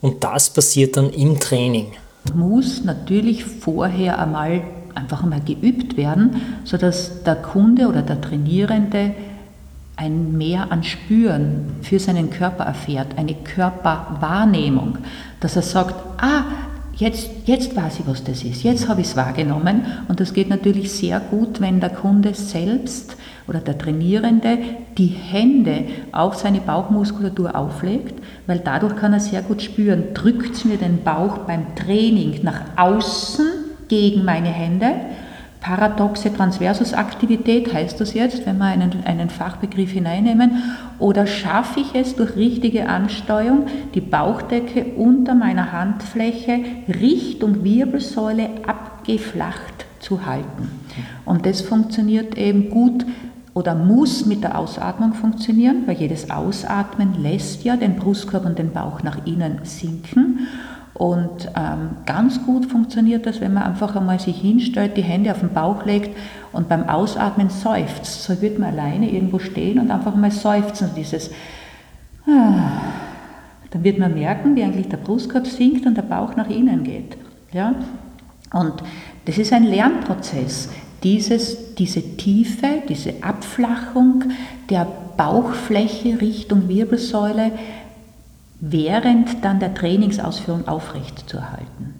Und 0.00 0.22
das 0.22 0.50
passiert 0.50 0.96
dann 0.96 1.10
im 1.10 1.40
Training? 1.40 1.86
Muss 2.34 2.84
natürlich 2.84 3.44
vorher 3.44 4.18
einmal 4.18 4.62
einfach 4.94 5.22
einmal 5.22 5.40
geübt 5.40 5.96
werden, 5.96 6.40
sodass 6.64 7.22
der 7.24 7.36
Kunde 7.36 7.88
oder 7.88 8.02
der 8.02 8.20
Trainierende 8.20 9.14
ein 9.96 10.36
Mehr 10.36 10.72
an 10.72 10.82
Spüren 10.82 11.76
für 11.82 11.98
seinen 11.98 12.30
Körper 12.30 12.64
erfährt, 12.64 13.16
eine 13.16 13.34
Körperwahrnehmung, 13.34 14.98
dass 15.40 15.56
er 15.56 15.62
sagt, 15.62 15.94
ah, 16.18 16.44
jetzt, 16.96 17.30
jetzt 17.46 17.76
weiß 17.76 18.00
ich, 18.00 18.06
was 18.06 18.24
das 18.24 18.42
ist, 18.42 18.62
jetzt 18.62 18.88
habe 18.88 19.00
ich 19.00 19.08
es 19.08 19.16
wahrgenommen. 19.16 19.86
Und 20.08 20.20
das 20.20 20.32
geht 20.32 20.48
natürlich 20.48 20.92
sehr 20.92 21.20
gut, 21.20 21.60
wenn 21.60 21.80
der 21.80 21.90
Kunde 21.90 22.34
selbst 22.34 23.16
oder 23.46 23.60
der 23.60 23.76
Trainierende 23.76 24.58
die 24.96 25.06
Hände 25.06 25.84
auf 26.12 26.34
seine 26.36 26.60
Bauchmuskulatur 26.60 27.54
auflegt, 27.54 28.14
weil 28.46 28.60
dadurch 28.60 28.96
kann 28.96 29.12
er 29.12 29.20
sehr 29.20 29.42
gut 29.42 29.62
spüren, 29.62 30.14
drückt 30.14 30.54
es 30.54 30.64
mir 30.64 30.76
den 30.76 31.02
Bauch 31.02 31.38
beim 31.38 31.74
Training 31.74 32.40
nach 32.42 32.62
außen 32.76 33.46
gegen 33.88 34.24
meine 34.24 34.48
Hände 34.48 34.92
Paradoxe 35.64 36.30
Transversusaktivität 36.30 37.72
heißt 37.72 37.98
das 37.98 38.12
jetzt, 38.12 38.44
wenn 38.44 38.58
wir 38.58 38.66
einen, 38.66 39.02
einen 39.06 39.30
Fachbegriff 39.30 39.92
hineinnehmen, 39.92 40.62
oder 40.98 41.26
schaffe 41.26 41.80
ich 41.80 41.94
es 41.94 42.16
durch 42.16 42.36
richtige 42.36 42.86
Ansteuerung, 42.86 43.64
die 43.94 44.02
Bauchdecke 44.02 44.84
unter 44.96 45.34
meiner 45.34 45.72
Handfläche 45.72 46.58
Richtung 46.86 47.64
Wirbelsäule 47.64 48.50
abgeflacht 48.66 49.86
zu 50.00 50.26
halten. 50.26 50.68
Und 51.24 51.46
das 51.46 51.62
funktioniert 51.62 52.36
eben 52.36 52.68
gut 52.68 53.06
oder 53.54 53.74
muss 53.74 54.26
mit 54.26 54.42
der 54.42 54.58
Ausatmung 54.58 55.14
funktionieren, 55.14 55.84
weil 55.86 55.96
jedes 55.96 56.30
Ausatmen 56.30 57.22
lässt 57.22 57.64
ja 57.64 57.78
den 57.78 57.96
Brustkorb 57.96 58.44
und 58.44 58.58
den 58.58 58.72
Bauch 58.72 59.02
nach 59.02 59.24
innen 59.24 59.60
sinken. 59.62 60.40
Und 60.94 61.50
ähm, 61.56 61.96
ganz 62.06 62.44
gut 62.46 62.66
funktioniert 62.66 63.26
das, 63.26 63.40
wenn 63.40 63.52
man 63.52 63.64
einfach 63.64 63.96
einmal 63.96 64.20
sich 64.20 64.40
hinstellt, 64.40 64.96
die 64.96 65.02
Hände 65.02 65.32
auf 65.32 65.40
den 65.40 65.52
Bauch 65.52 65.84
legt 65.84 66.16
und 66.52 66.68
beim 66.68 66.88
Ausatmen 66.88 67.50
seufzt. 67.50 68.22
So 68.22 68.40
wird 68.40 68.60
man 68.60 68.70
alleine 68.70 69.10
irgendwo 69.10 69.40
stehen 69.40 69.80
und 69.80 69.90
einfach 69.90 70.14
mal 70.14 70.30
seufzen, 70.30 70.90
dieses 70.96 71.30
ah, 72.26 72.70
dann 73.70 73.82
wird 73.82 73.98
man 73.98 74.14
merken, 74.14 74.54
wie 74.54 74.62
eigentlich 74.62 74.88
der 74.88 74.98
Brustkorb 74.98 75.48
sinkt 75.48 75.84
und 75.84 75.96
der 75.96 76.02
Bauch 76.02 76.36
nach 76.36 76.48
innen 76.48 76.84
geht. 76.84 77.16
Ja? 77.52 77.74
Und 78.52 78.74
das 79.24 79.36
ist 79.36 79.52
ein 79.52 79.64
Lernprozess. 79.64 80.68
Dieses, 81.02 81.74
diese 81.74 82.16
Tiefe, 82.16 82.82
diese 82.88 83.14
Abflachung 83.22 84.24
der 84.70 84.86
Bauchfläche 85.16 86.20
Richtung 86.20 86.68
Wirbelsäule 86.68 87.50
während 88.60 89.44
dann 89.44 89.60
der 89.60 89.74
Trainingsausführung 89.74 90.68
aufrecht 90.68 91.28
zu 91.28 91.38
erhalten. 91.38 91.94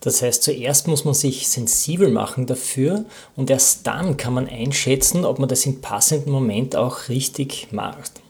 Das 0.00 0.22
heißt, 0.22 0.42
zuerst 0.42 0.86
muss 0.86 1.04
man 1.04 1.14
sich 1.14 1.48
sensibel 1.48 2.10
machen 2.10 2.46
dafür 2.46 3.04
und 3.36 3.50
erst 3.50 3.86
dann 3.86 4.16
kann 4.16 4.32
man 4.32 4.48
einschätzen, 4.48 5.24
ob 5.24 5.38
man 5.38 5.48
das 5.48 5.66
im 5.66 5.80
passenden 5.80 6.30
Moment 6.30 6.76
auch 6.76 7.08
richtig 7.08 7.68
macht. 7.72 8.22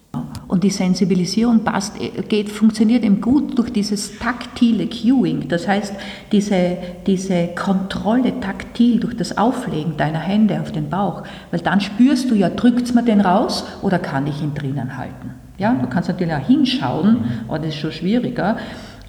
Und 0.49 0.65
die 0.65 0.71
Sensibilisierung 0.71 1.65
passt, 1.65 1.93
geht, 2.29 2.49
funktioniert 2.49 3.05
eben 3.05 3.21
gut 3.21 3.59
durch 3.59 3.71
dieses 3.71 4.19
taktile 4.19 4.89
Cueing. 4.89 5.47
Das 5.49 5.69
heißt, 5.69 5.93
diese, 6.33 6.79
diese 7.07 7.49
Kontrolle 7.49 8.41
taktil 8.41 8.99
durch 8.99 9.15
das 9.15 9.37
Auflegen 9.37 9.99
deiner 9.99 10.21
Hände 10.21 10.61
auf 10.61 10.73
den 10.73 10.89
Bauch. 10.89 11.25
Weil 11.51 11.61
dann 11.61 11.83
spürst 11.83 12.31
du 12.31 12.35
ja, 12.35 12.49
drückt 12.49 12.87
es 12.89 12.95
mir 12.95 13.03
den 13.03 13.21
raus 13.21 13.65
oder 13.83 13.99
kann 13.99 14.27
ich 14.27 14.41
ihn 14.41 14.55
drinnen 14.55 14.97
halten? 14.97 15.35
Ja, 15.59 15.75
du 15.75 15.88
kannst 15.88 16.09
natürlich 16.09 16.33
auch 16.33 16.47
hinschauen, 16.47 17.25
aber 17.49 17.59
das 17.59 17.69
ist 17.69 17.77
schon 17.77 17.93
schwieriger. 17.93 18.57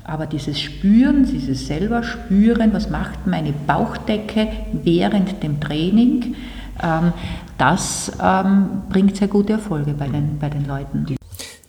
Aber 0.04 0.26
dieses 0.26 0.60
Spüren, 0.60 1.24
dieses 1.24 1.68
selber 1.68 2.02
Spüren, 2.02 2.74
was 2.74 2.90
macht 2.90 3.28
meine 3.28 3.54
Bauchdecke 3.54 4.48
während 4.74 5.44
dem 5.44 5.60
Training, 5.60 6.36
ähm, 6.82 7.14
das 7.60 8.12
ähm, 8.20 8.82
bringt 8.90 9.18
sehr 9.18 9.28
gute 9.28 9.54
Erfolge 9.54 9.94
bei 9.94 10.08
den, 10.08 10.40
bei 10.40 10.50
den 10.50 10.66
Leuten. 10.66 11.16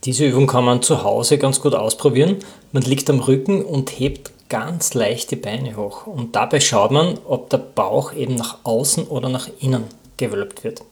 Diese 0.04 0.25
Übung 0.25 0.46
kann 0.46 0.64
man 0.64 0.80
zu 0.80 1.04
Hause 1.04 1.37
ganz 1.37 1.60
gut 1.60 1.75
ausprobieren. 1.75 2.37
Man 2.72 2.82
liegt 2.84 3.10
am 3.10 3.20
Rücken 3.20 3.62
und 3.62 3.90
hebt 3.90 4.32
ganz 4.49 4.94
leicht 4.94 5.30
die 5.30 5.37
Beine 5.37 5.76
hoch. 5.76 6.06
Und 6.06 6.37
dabei 6.37 6.60
schaut 6.60 6.90
man, 6.90 7.18
ob 7.26 7.50
der 7.50 7.58
Bauch 7.58 8.14
eben 8.14 8.37
nach 8.37 8.58
außen 8.64 9.04
oder 9.04 9.28
nach 9.28 9.49
innen 9.60 9.84
gewölbt 10.16 10.64
wird. 10.64 10.82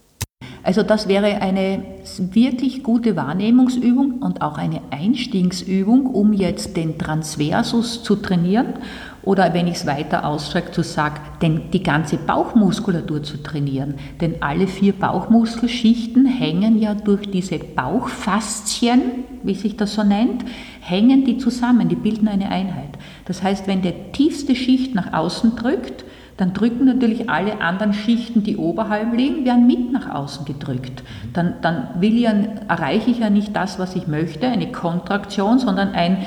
Also 0.68 0.82
das 0.82 1.08
wäre 1.08 1.40
eine 1.40 1.82
wirklich 2.18 2.82
gute 2.82 3.16
Wahrnehmungsübung 3.16 4.18
und 4.20 4.42
auch 4.42 4.58
eine 4.58 4.82
Einstiegsübung, 4.90 6.04
um 6.04 6.34
jetzt 6.34 6.76
den 6.76 6.98
Transversus 6.98 8.02
zu 8.02 8.16
trainieren 8.16 8.74
oder 9.22 9.54
wenn 9.54 9.66
ich 9.66 9.76
es 9.76 9.86
weiter 9.86 10.26
ausstrecke, 10.26 10.72
zu 10.72 10.82
sagen, 10.82 11.20
denn 11.40 11.70
die 11.72 11.82
ganze 11.82 12.18
Bauchmuskulatur 12.18 13.22
zu 13.22 13.42
trainieren. 13.42 13.94
Denn 14.20 14.42
alle 14.42 14.66
vier 14.66 14.92
Bauchmuskelschichten 14.92 16.26
hängen 16.26 16.78
ja 16.78 16.94
durch 16.94 17.30
diese 17.30 17.58
Bauchfaszien, 17.58 19.00
wie 19.42 19.54
sich 19.54 19.78
das 19.78 19.94
so 19.94 20.02
nennt, 20.02 20.44
hängen 20.80 21.24
die 21.24 21.38
zusammen, 21.38 21.88
die 21.88 21.96
bilden 21.96 22.28
eine 22.28 22.50
Einheit. 22.50 22.98
Das 23.24 23.42
heißt, 23.42 23.66
wenn 23.68 23.80
der 23.80 24.12
tiefste 24.12 24.54
Schicht 24.54 24.94
nach 24.94 25.14
außen 25.14 25.56
drückt, 25.56 26.04
dann 26.38 26.54
drücken 26.54 26.84
natürlich 26.84 27.28
alle 27.28 27.60
anderen 27.60 27.92
Schichten, 27.92 28.44
die 28.44 28.56
oberhalb 28.56 29.12
liegen, 29.12 29.44
werden 29.44 29.66
mit 29.66 29.92
nach 29.92 30.14
außen 30.14 30.44
gedrückt. 30.44 31.02
Dann, 31.32 31.54
dann 31.62 31.88
will 31.98 32.16
ich, 32.16 32.24
erreiche 32.68 33.10
ich 33.10 33.18
ja 33.18 33.28
nicht 33.28 33.54
das, 33.54 33.80
was 33.80 33.96
ich 33.96 34.06
möchte, 34.06 34.46
eine 34.46 34.70
Kontraktion, 34.70 35.58
sondern 35.58 35.90
ein 35.90 36.24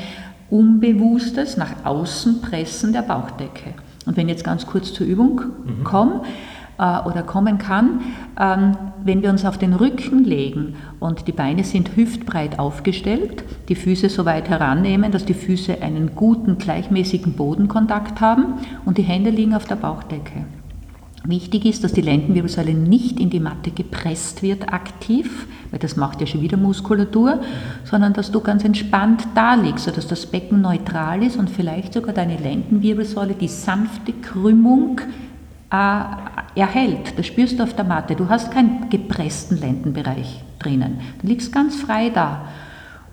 unbewusstes 0.50 1.56
nach 1.56 1.86
außen 1.86 2.42
pressen 2.42 2.92
der 2.92 3.04
Bauchdecke. 3.04 3.74
Und 4.06 4.18
wenn 4.18 4.28
ich 4.28 4.34
jetzt 4.34 4.44
ganz 4.44 4.66
kurz 4.66 4.94
zur 4.94 5.08
Übung 5.08 5.42
mhm. 5.64 5.84
komme 5.86 6.22
oder 6.82 7.22
kommen 7.24 7.60
kann, 7.60 8.02
ähm, 8.40 8.76
wenn 9.04 9.22
wir 9.22 9.30
uns 9.30 9.46
auf 9.46 9.58
den 9.58 9.74
Rücken 9.74 10.24
legen 10.24 10.76
und 11.00 11.28
die 11.28 11.32
Beine 11.32 11.64
sind 11.64 11.96
hüftbreit 11.96 12.58
aufgestellt, 12.58 13.44
die 13.70 13.76
Füße 13.76 14.10
so 14.10 14.26
weit 14.26 14.50
herannehmen, 14.50 15.12
dass 15.12 15.26
die 15.26 15.36
Füße 15.36 15.82
einen 15.82 16.16
guten, 16.16 16.58
gleichmäßigen 16.58 17.34
Bodenkontakt 17.34 18.20
haben 18.20 18.56
und 18.86 18.98
die 18.98 19.04
Hände 19.04 19.30
liegen 19.30 19.54
auf 19.54 19.66
der 19.66 19.76
Bauchdecke. 19.76 20.46
Wichtig 21.24 21.66
ist, 21.66 21.84
dass 21.84 21.94
die 21.94 22.02
Lendenwirbelsäule 22.02 22.74
nicht 22.74 23.20
in 23.20 23.30
die 23.30 23.40
Matte 23.40 23.70
gepresst 23.70 24.42
wird 24.42 24.74
aktiv, 24.74 25.46
weil 25.70 25.78
das 25.78 25.96
macht 25.96 26.20
ja 26.20 26.26
schon 26.26 26.42
wieder 26.42 26.58
Muskulatur, 26.58 27.42
sondern 27.84 28.14
dass 28.14 28.32
du 28.32 28.40
ganz 28.40 28.64
entspannt 28.64 29.28
da 29.36 29.54
liegst, 29.54 29.86
sodass 29.86 30.08
das 30.08 30.26
Becken 30.26 30.62
neutral 30.62 31.22
ist 31.22 31.38
und 31.38 31.52
vielleicht 31.52 31.94
sogar 31.94 32.16
deine 32.16 32.38
Lendenwirbelsäule 32.38 33.36
die 33.36 33.50
sanfte 33.50 34.14
Krümmung 34.14 35.00
äh, 35.00 35.31
erhält. 35.72 37.18
Das 37.18 37.26
spürst 37.26 37.60
du 37.60 37.64
auf 37.64 37.74
der 37.76 37.86
Matte. 37.86 38.16
Du 38.16 38.28
hast 38.30 38.52
keinen 38.52 38.90
gepressten 38.90 39.60
Lendenbereich 39.60 40.44
drinnen. 40.60 41.00
Du 41.22 41.28
liegst 41.28 41.52
ganz 41.52 41.78
frei 41.78 42.10
da. 42.10 42.46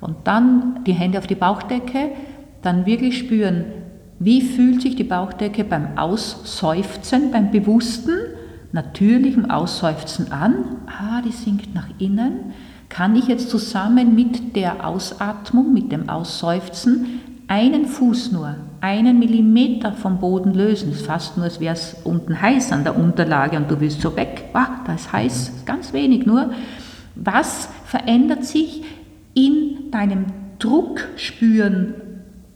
Und 0.00 0.16
dann 0.24 0.84
die 0.84 0.92
Hände 0.92 1.18
auf 1.18 1.26
die 1.26 1.34
Bauchdecke, 1.34 2.10
dann 2.62 2.86
wirklich 2.86 3.18
spüren, 3.18 3.64
wie 4.18 4.42
fühlt 4.42 4.82
sich 4.82 4.96
die 4.96 5.04
Bauchdecke 5.04 5.62
beim 5.62 5.96
Ausseufzen, 5.96 7.30
beim 7.30 7.52
bewussten, 7.52 8.12
natürlichen 8.72 9.50
Ausseufzen 9.50 10.32
an? 10.32 10.54
Ah, 10.86 11.22
die 11.22 11.32
sinkt 11.32 11.74
nach 11.74 11.88
innen. 11.98 12.52
Kann 12.88 13.14
ich 13.14 13.28
jetzt 13.28 13.50
zusammen 13.50 14.14
mit 14.16 14.56
der 14.56 14.84
Ausatmung, 14.86 15.72
mit 15.72 15.92
dem 15.92 16.08
Ausseufzen, 16.08 17.20
einen 17.46 17.86
Fuß 17.86 18.32
nur, 18.32 18.56
einen 18.80 19.18
Millimeter 19.18 19.92
vom 19.92 20.18
Boden 20.18 20.54
lösen? 20.54 20.90
Es 20.90 21.00
ist 21.00 21.06
fast 21.06 21.36
nur, 21.36 21.44
als 21.44 21.60
wäre 21.60 21.74
es 21.74 21.96
unten 22.04 22.40
heiß 22.40 22.72
an 22.72 22.84
der 22.84 22.96
Unterlage 22.96 23.56
und 23.56 23.70
du 23.70 23.80
willst 23.80 24.00
so 24.00 24.16
weg. 24.16 24.44
Ah, 24.52 24.80
da 24.86 24.94
ist 24.94 25.12
heiß, 25.12 25.64
ganz 25.64 25.92
wenig 25.92 26.26
nur. 26.26 26.50
Was 27.14 27.68
verändert 27.84 28.44
sich 28.44 28.84
in 29.34 29.90
deinem 29.90 30.26
Druckspüren 30.58 31.94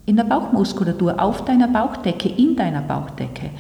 in 0.07 0.17
der 0.17 0.25
Bauchmuskulatur, 0.25 1.21
auf 1.21 1.45
deiner 1.45 1.69
Bauchdecke, 1.69 2.29
in 2.29 2.57
deiner 2.57 2.83
Bauchdecke. 2.83 3.51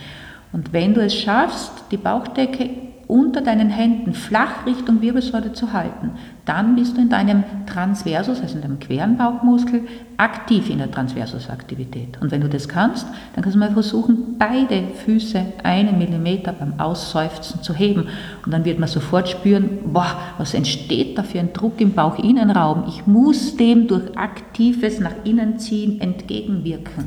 Und 0.53 0.73
wenn 0.73 0.95
du 0.95 1.01
es 1.01 1.15
schaffst, 1.15 1.73
die 1.91 1.97
Bauchdecke 1.97 2.69
unter 3.13 3.43
deinen 3.43 3.69
Händen 3.69 4.15
flach 4.15 4.65
Richtung 4.65 5.03
Wirbelsäule 5.03 5.53
zu 5.53 5.75
halten, 5.75 6.13
dann 6.47 6.75
bist 6.77 6.97
du 6.97 7.03
in 7.03 7.11
deinem 7.11 7.45
Transversus, 7.67 8.41
also 8.41 8.55
in 8.57 8.63
deinem 8.63 8.79
queren 8.79 9.19
Bauchmuskel, 9.19 9.83
aktiv 10.17 10.71
in 10.71 10.79
der 10.79 10.91
Transversusaktivität. 10.91 12.19
Und 12.23 12.31
wenn 12.31 12.41
du 12.41 12.49
das 12.49 12.69
kannst, 12.69 13.07
dann 13.35 13.45
kannst 13.45 13.55
du 13.55 13.59
mal 13.59 13.71
versuchen, 13.71 14.37
beide 14.39 14.85
Füße 15.05 15.45
einen 15.63 15.99
Millimeter 15.99 16.55
beim 16.55 16.81
Ausseufzen 16.81 17.63
zu 17.63 17.75
heben. 17.75 18.09
Und 18.47 18.53
dann 18.53 18.65
wird 18.65 18.79
man 18.79 18.89
sofort 18.89 19.29
spüren, 19.29 19.81
boah, 19.93 20.17
was 20.39 20.55
entsteht 20.55 21.19
da 21.19 21.23
für 21.23 21.39
ein 21.39 21.53
Druck 21.53 21.83
im 21.83 21.93
Bauchinnenraum. 21.93 22.85
Ich 22.89 23.07
muss 23.07 23.59
dem 23.59 23.89
durch 23.89 24.17
aktives 24.17 25.01
nach 25.01 25.15
innen 25.25 25.59
ziehen 25.59 26.01
entgegenwirken. 26.01 27.05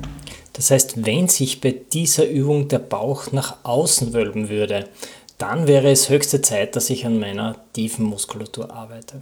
Das 0.54 0.72
heißt, 0.72 1.06
wenn 1.06 1.28
sich 1.28 1.60
bei 1.60 1.76
dieser 1.92 2.30
Übung 2.30 2.70
der 2.70 2.80
Bauch 2.80 3.32
nach 3.34 3.58
außen 3.64 4.14
wölben 4.14 4.48
würde, 4.48 4.86
dann 5.38 5.68
wäre 5.68 5.90
es 5.92 6.10
höchste 6.10 6.42
Zeit, 6.42 6.76
dass 6.76 6.90
ich 6.90 7.06
an 7.06 7.20
meiner 7.20 7.56
tiefen 7.74 8.06
Muskulatur 8.06 8.72
arbeite. 8.72 9.22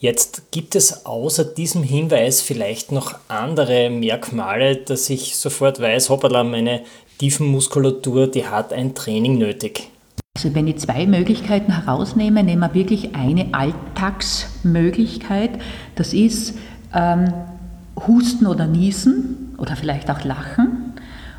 Jetzt 0.00 0.52
gibt 0.52 0.76
es 0.76 1.06
außer 1.06 1.44
diesem 1.44 1.82
Hinweis 1.82 2.40
vielleicht 2.40 2.92
noch 2.92 3.18
andere 3.26 3.90
Merkmale, 3.90 4.76
dass 4.76 5.10
ich 5.10 5.36
sofort 5.36 5.80
weiß, 5.80 6.08
hoppala, 6.08 6.44
meine 6.44 6.82
tiefen 7.18 7.48
Muskulatur, 7.48 8.28
die 8.28 8.46
hat 8.46 8.72
ein 8.72 8.94
Training 8.94 9.38
nötig. 9.38 9.90
Also 10.36 10.54
wenn 10.54 10.68
ich 10.68 10.78
zwei 10.78 11.04
Möglichkeiten 11.06 11.72
herausnehme, 11.72 12.44
nehmen 12.44 12.60
wir 12.60 12.74
wirklich 12.74 13.16
eine 13.16 13.52
Alltagsmöglichkeit. 13.52 15.50
Das 15.96 16.12
ist 16.12 16.54
ähm, 16.94 17.34
Husten 18.06 18.46
oder 18.46 18.68
Niesen 18.68 19.56
oder 19.58 19.74
vielleicht 19.74 20.08
auch 20.12 20.22
Lachen. 20.22 20.87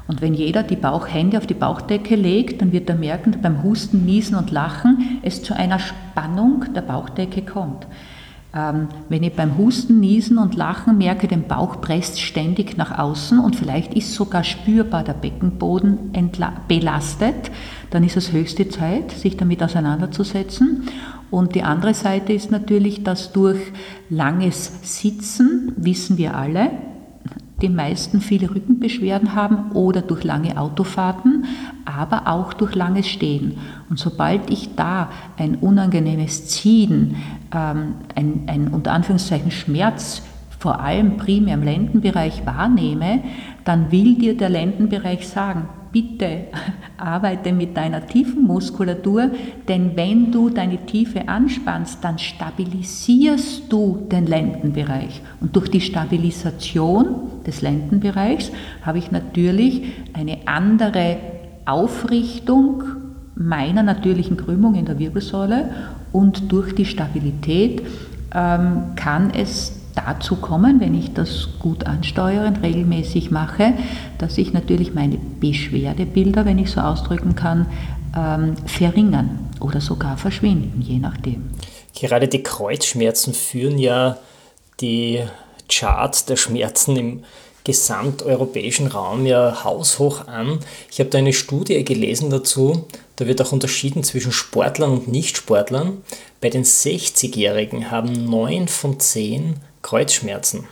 Und 0.10 0.24
wenn 0.24 0.34
jeder 0.34 0.64
die 0.64 0.76
Bauchhände 0.76 1.38
auf 1.38 1.46
die 1.46 1.54
Bauchdecke 1.54 2.16
legt, 2.16 2.64
dann 2.64 2.72
wird 2.72 2.90
er 2.90 2.96
merken, 2.96 3.32
dass 3.32 3.44
beim 3.44 3.62
Husten, 3.62 4.06
Niesen 4.06 4.36
und 4.36 4.50
Lachen 4.50 5.20
es 5.22 5.44
zu 5.44 5.56
einer 5.56 5.78
Spannung 5.78 6.66
der 6.74 6.82
Bauchdecke 6.82 7.44
kommt. 7.44 7.86
Ähm, 8.52 8.88
wenn 9.08 9.22
ich 9.22 9.36
beim 9.36 9.56
Husten, 9.60 10.00
Niesen 10.00 10.40
und 10.40 10.56
Lachen 10.56 10.98
merke, 10.98 11.28
den 11.28 11.44
Bauch 11.44 11.80
presst 11.80 12.20
ständig 12.20 12.76
nach 12.76 12.98
außen 12.98 13.38
und 13.38 13.56
vielleicht 13.56 13.94
ist 13.94 14.16
sogar 14.16 14.44
spürbar 14.44 15.04
der 15.04 15.14
Beckenboden 15.14 16.12
belastet, 16.68 17.52
dann 17.92 18.04
ist 18.04 18.18
es 18.18 18.32
höchste 18.32 18.68
Zeit, 18.68 19.12
sich 19.12 19.38
damit 19.38 19.62
auseinanderzusetzen. 19.62 20.88
Und 21.30 21.54
die 21.54 21.62
andere 21.62 21.94
Seite 21.94 22.34
ist 22.34 22.50
natürlich, 22.50 23.04
dass 23.04 23.32
durch 23.32 23.60
langes 24.10 24.72
Sitzen, 24.82 25.72
wissen 25.76 26.18
wir 26.18 26.36
alle, 26.36 26.72
die 27.62 27.70
meisten 27.70 28.22
viele 28.22 28.50
Rückenbeschwerden 28.50 29.36
haben 29.36 29.72
oder 29.74 30.02
durch 30.02 30.24
lange 30.24 30.58
Autofahrten, 30.58 31.46
aber 31.86 32.28
auch 32.28 32.54
durch 32.54 32.76
langes 32.76 33.08
Stehen. 33.08 33.58
Und 33.90 34.00
sobald 34.00 34.50
ich 34.50 34.76
da 34.76 35.10
ein 35.38 35.56
unangenehmes 35.56 36.48
Ziehen, 36.48 37.16
ähm, 37.54 37.96
ein, 38.16 38.44
ein 38.48 38.68
unter 38.70 38.94
Anführungszeichen 38.94 39.52
Schmerz 39.52 40.22
vor 40.60 40.82
allem 40.82 41.18
primär 41.18 41.54
im 41.54 41.64
Lendenbereich 41.64 42.46
wahrnehme, 42.46 43.22
dann 43.64 43.92
will 43.92 44.16
dir 44.16 44.36
der 44.36 44.50
Lendenbereich 44.50 45.28
sagen, 45.28 45.70
bitte 45.92 46.46
arbeite 46.98 47.52
mit 47.54 47.76
deiner 47.76 48.06
tiefen 48.06 48.46
Muskulatur, 48.46 49.32
denn 49.68 49.96
wenn 49.96 50.32
du 50.32 50.50
deine 50.50 50.86
Tiefe 50.86 51.28
anspannst, 51.28 52.04
dann 52.04 52.18
stabilisierst 52.18 53.72
du 53.72 54.08
den 54.12 54.26
Lendenbereich. 54.26 55.22
Und 55.40 55.56
durch 55.56 55.70
die 55.70 55.82
Stabilisation 55.82 57.16
des 57.46 57.62
Lendenbereichs 57.62 58.52
habe 58.82 58.98
ich 58.98 59.12
natürlich 59.12 59.84
eine 60.14 60.40
andere 60.46 61.18
Aufrichtung 61.66 62.84
meiner 63.36 63.84
natürlichen 63.84 64.38
Krümmung 64.38 64.76
in 64.76 64.86
der 64.86 65.00
Wirbelsäule 65.00 65.70
und 66.12 66.52
durch 66.52 66.76
die 66.76 66.86
Stabilität 66.86 67.82
ähm, 68.34 68.96
kann 68.96 69.32
es 69.32 69.79
dazu 70.06 70.36
kommen, 70.36 70.80
wenn 70.80 70.96
ich 70.96 71.14
das 71.14 71.50
gut 71.60 71.86
ansteuere 71.86 72.48
und 72.48 72.62
regelmäßig 72.64 73.32
mache, 73.32 73.74
dass 74.18 74.38
ich 74.38 74.54
natürlich 74.54 74.94
meine 74.94 75.18
Beschwerdebilder, 75.18 76.46
wenn 76.46 76.58
ich 76.58 76.72
so 76.72 76.82
ausdrücken 76.82 77.36
kann, 77.36 77.68
ähm, 78.16 78.56
verringern 78.66 79.50
oder 79.60 79.82
sogar 79.82 80.18
verschwinden, 80.18 80.82
je 80.82 81.00
nachdem. 81.00 81.50
Gerade 81.94 82.28
die 82.28 82.44
Kreuzschmerzen 82.44 83.34
führen 83.34 83.78
ja 83.78 84.18
die 84.80 85.22
Charts 85.68 86.26
der 86.26 86.38
Schmerzen 86.38 86.96
im 86.96 87.24
gesamteuropäischen 87.64 88.88
Raum 88.88 89.26
ja 89.26 89.64
haushoch 89.64 90.28
an. 90.28 90.60
Ich 90.92 91.00
habe 91.00 91.10
da 91.10 91.18
eine 91.18 91.34
Studie 91.34 91.84
gelesen 91.84 92.30
dazu, 92.30 92.88
da 93.18 93.28
wird 93.28 93.42
auch 93.42 93.52
unterschieden 93.52 94.04
zwischen 94.04 94.32
Sportlern 94.32 94.92
und 94.92 95.08
Nichtsportlern. 95.08 96.02
Bei 96.42 96.50
den 96.50 96.64
60-Jährigen 96.64 97.92
haben 97.92 98.26
9 98.26 98.68
von 98.70 99.00
10 99.00 99.58
Kreuzschmerzen 99.82 100.68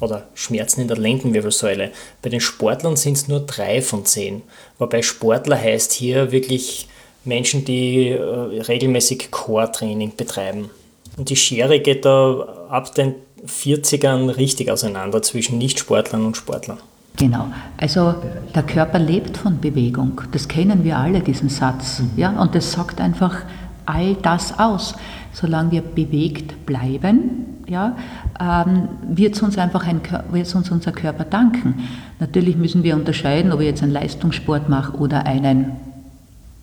oder 0.00 0.26
Schmerzen 0.34 0.80
in 0.80 0.88
der 0.88 0.98
Lendenwirbelsäule. 0.98 1.90
Bei 2.22 2.30
den 2.30 2.40
Sportlern 2.40 2.96
sind 2.96 3.16
es 3.16 3.28
nur 3.28 3.40
3 3.40 3.82
von 3.82 4.04
10. 4.04 4.42
Wobei 4.78 5.02
Sportler 5.02 5.56
heißt 5.56 5.92
hier 5.92 6.32
wirklich 6.32 6.88
Menschen, 7.24 7.64
die 7.64 8.08
äh, 8.08 8.20
regelmäßig 8.20 9.30
Core-Training 9.30 10.16
betreiben. 10.16 10.70
Und 11.16 11.30
die 11.30 11.36
Schere 11.36 11.80
geht 11.80 12.04
da 12.04 12.66
ab 12.68 12.94
den 12.94 13.14
40ern 13.46 14.36
richtig 14.36 14.70
auseinander 14.70 15.22
zwischen 15.22 15.58
Nichtsportlern 15.58 16.24
und 16.24 16.36
Sportlern. 16.36 16.78
Genau, 17.16 17.46
also 17.76 18.14
der 18.54 18.62
Körper 18.62 18.98
lebt 18.98 19.36
von 19.36 19.60
Bewegung. 19.60 20.20
Das 20.32 20.48
kennen 20.48 20.82
wir 20.82 20.96
alle, 20.96 21.20
diesen 21.20 21.48
Satz. 21.48 22.02
Ja? 22.16 22.40
Und 22.40 22.54
das 22.54 22.72
sagt 22.72 23.00
einfach 23.00 23.42
all 23.84 24.14
das 24.14 24.58
aus. 24.58 24.94
Solange 25.32 25.72
wir 25.72 25.82
bewegt 25.82 26.66
bleiben, 26.66 27.46
ja, 27.68 27.96
ähm, 28.40 28.88
wird, 29.08 29.42
uns 29.42 29.56
einfach 29.56 29.86
ein, 29.86 30.00
wird 30.30 30.54
uns 30.54 30.70
unser 30.70 30.92
Körper 30.92 31.24
danken. 31.24 31.82
Natürlich 32.20 32.56
müssen 32.56 32.82
wir 32.82 32.94
unterscheiden, 32.94 33.52
ob 33.52 33.60
ich 33.60 33.66
jetzt 33.66 33.82
einen 33.82 33.92
Leistungssport 33.92 34.68
mache 34.68 34.96
oder 34.98 35.26
einen 35.26 35.72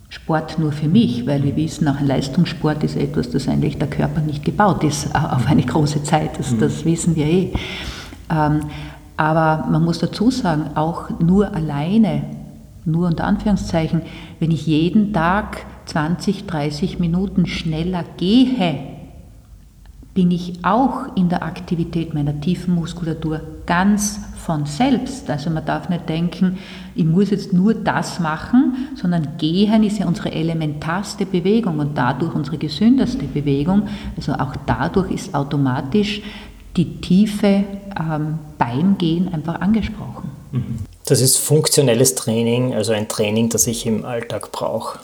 Sport 0.09 0.57
nur 0.57 0.71
für 0.71 0.87
mich, 0.87 1.27
weil 1.27 1.43
wir 1.43 1.55
wissen, 1.55 1.87
auch 1.87 1.97
ein 1.97 2.07
Leistungssport 2.07 2.83
ist 2.83 2.97
etwas, 2.97 3.29
das 3.29 3.47
eigentlich 3.47 3.77
der 3.77 3.89
Körper 3.89 4.21
nicht 4.21 4.43
gebaut 4.43 4.83
ist 4.83 5.13
auf 5.15 5.47
eine 5.47 5.63
große 5.63 6.03
Zeit. 6.03 6.37
Das, 6.37 6.57
das 6.57 6.85
wissen 6.85 7.15
wir 7.15 7.25
eh. 7.25 7.53
Ähm, 8.29 8.61
aber 9.17 9.67
man 9.69 9.83
muss 9.83 9.99
dazu 9.99 10.31
sagen, 10.31 10.71
auch 10.75 11.09
nur 11.19 11.53
alleine, 11.53 12.23
nur 12.85 13.07
unter 13.07 13.25
Anführungszeichen, 13.25 14.01
wenn 14.39 14.51
ich 14.51 14.65
jeden 14.65 15.13
Tag 15.13 15.65
20, 15.89 16.45
30 16.45 16.99
Minuten 16.99 17.47
schneller 17.47 18.03
gehe, 18.17 18.79
bin 20.13 20.29
ich 20.29 20.63
auch 20.63 21.15
in 21.15 21.29
der 21.29 21.41
Aktivität 21.43 22.13
meiner 22.13 22.39
tiefen 22.41 22.75
Muskulatur 22.75 23.41
ganz 23.65 24.19
von 24.37 24.67
selbst. 24.67 25.29
Also 25.29 25.49
man 25.49 25.65
darf 25.65 25.89
nicht 25.89 26.07
denken, 26.07 26.59
ich 26.93 27.05
muss 27.05 27.31
jetzt 27.31 27.53
nur 27.53 27.73
das 27.73 28.19
machen, 28.19 28.89
sondern 28.95 29.37
gehen 29.37 29.83
ist 29.83 29.97
ja 29.97 30.07
unsere 30.07 30.31
elementarste 30.31 31.25
Bewegung 31.25 31.79
und 31.79 31.97
dadurch 31.97 32.35
unsere 32.35 32.57
gesündeste 32.57 33.25
Bewegung. 33.25 33.87
Also 34.15 34.33
auch 34.33 34.55
dadurch 34.67 35.09
ist 35.09 35.33
automatisch 35.33 36.21
die 36.77 37.01
Tiefe 37.01 37.63
ähm, 37.99 38.37
beim 38.59 38.97
Gehen 38.99 39.33
einfach 39.33 39.59
angesprochen. 39.59 40.29
Das 41.05 41.21
ist 41.21 41.37
funktionelles 41.37 42.13
Training, 42.13 42.75
also 42.75 42.93
ein 42.93 43.07
Training, 43.07 43.49
das 43.49 43.65
ich 43.65 43.87
im 43.87 44.05
Alltag 44.05 44.51
brauche. 44.51 44.99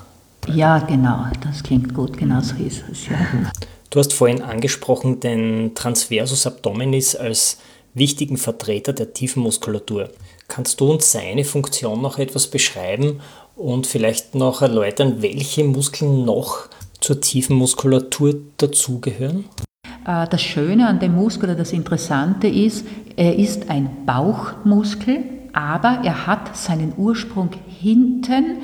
Ja, 0.53 0.79
genau, 0.79 1.25
das 1.43 1.63
klingt 1.63 1.93
gut, 1.93 2.17
genau 2.17 2.41
so 2.41 2.55
ist 2.55 2.83
es. 2.91 3.07
Ja. 3.07 3.15
Du 3.91 3.99
hast 3.99 4.13
vorhin 4.13 4.41
angesprochen 4.41 5.21
den 5.21 5.73
Transversus 5.73 6.45
Abdominis 6.45 7.15
als 7.15 7.59
wichtigen 7.93 8.35
Vertreter 8.35 8.91
der 8.91 9.13
tiefen 9.13 9.41
Muskulatur. 9.41 10.09
Kannst 10.49 10.81
du 10.81 10.91
uns 10.91 11.13
seine 11.13 11.45
Funktion 11.45 12.01
noch 12.01 12.17
etwas 12.19 12.47
beschreiben 12.47 13.21
und 13.55 13.87
vielleicht 13.87 14.35
noch 14.35 14.61
erläutern, 14.61 15.21
welche 15.21 15.63
Muskeln 15.63 16.25
noch 16.25 16.67
zur 16.99 17.21
tiefen 17.21 17.55
Muskulatur 17.55 18.35
dazugehören? 18.57 19.45
Äh, 20.05 20.27
das 20.27 20.41
Schöne 20.41 20.87
an 20.87 20.99
dem 20.99 21.15
Muskel 21.15 21.45
oder 21.45 21.55
das 21.55 21.71
Interessante 21.71 22.47
ist, 22.47 22.85
er 23.15 23.35
ist 23.35 23.69
ein 23.69 24.05
Bauchmuskel, 24.05 25.23
aber 25.53 26.01
er 26.03 26.27
hat 26.27 26.57
seinen 26.57 26.93
Ursprung 26.97 27.51
hinten, 27.67 28.57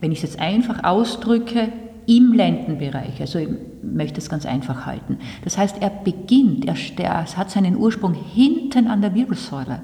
wenn 0.00 0.12
ich 0.12 0.18
es 0.18 0.30
jetzt 0.30 0.40
einfach 0.40 0.84
ausdrücke, 0.84 1.72
im 2.06 2.32
Lendenbereich. 2.32 3.20
Also 3.20 3.38
ich 3.38 3.48
möchte 3.82 4.18
es 4.18 4.28
ganz 4.28 4.46
einfach 4.46 4.86
halten. 4.86 5.18
Das 5.42 5.58
heißt, 5.58 5.80
er 5.80 5.90
beginnt, 5.90 6.66
er, 6.66 7.24
hat 7.36 7.50
seinen 7.50 7.76
Ursprung 7.76 8.14
hinten 8.14 8.88
an 8.88 9.00
der 9.00 9.14
Wirbelsäule 9.14 9.80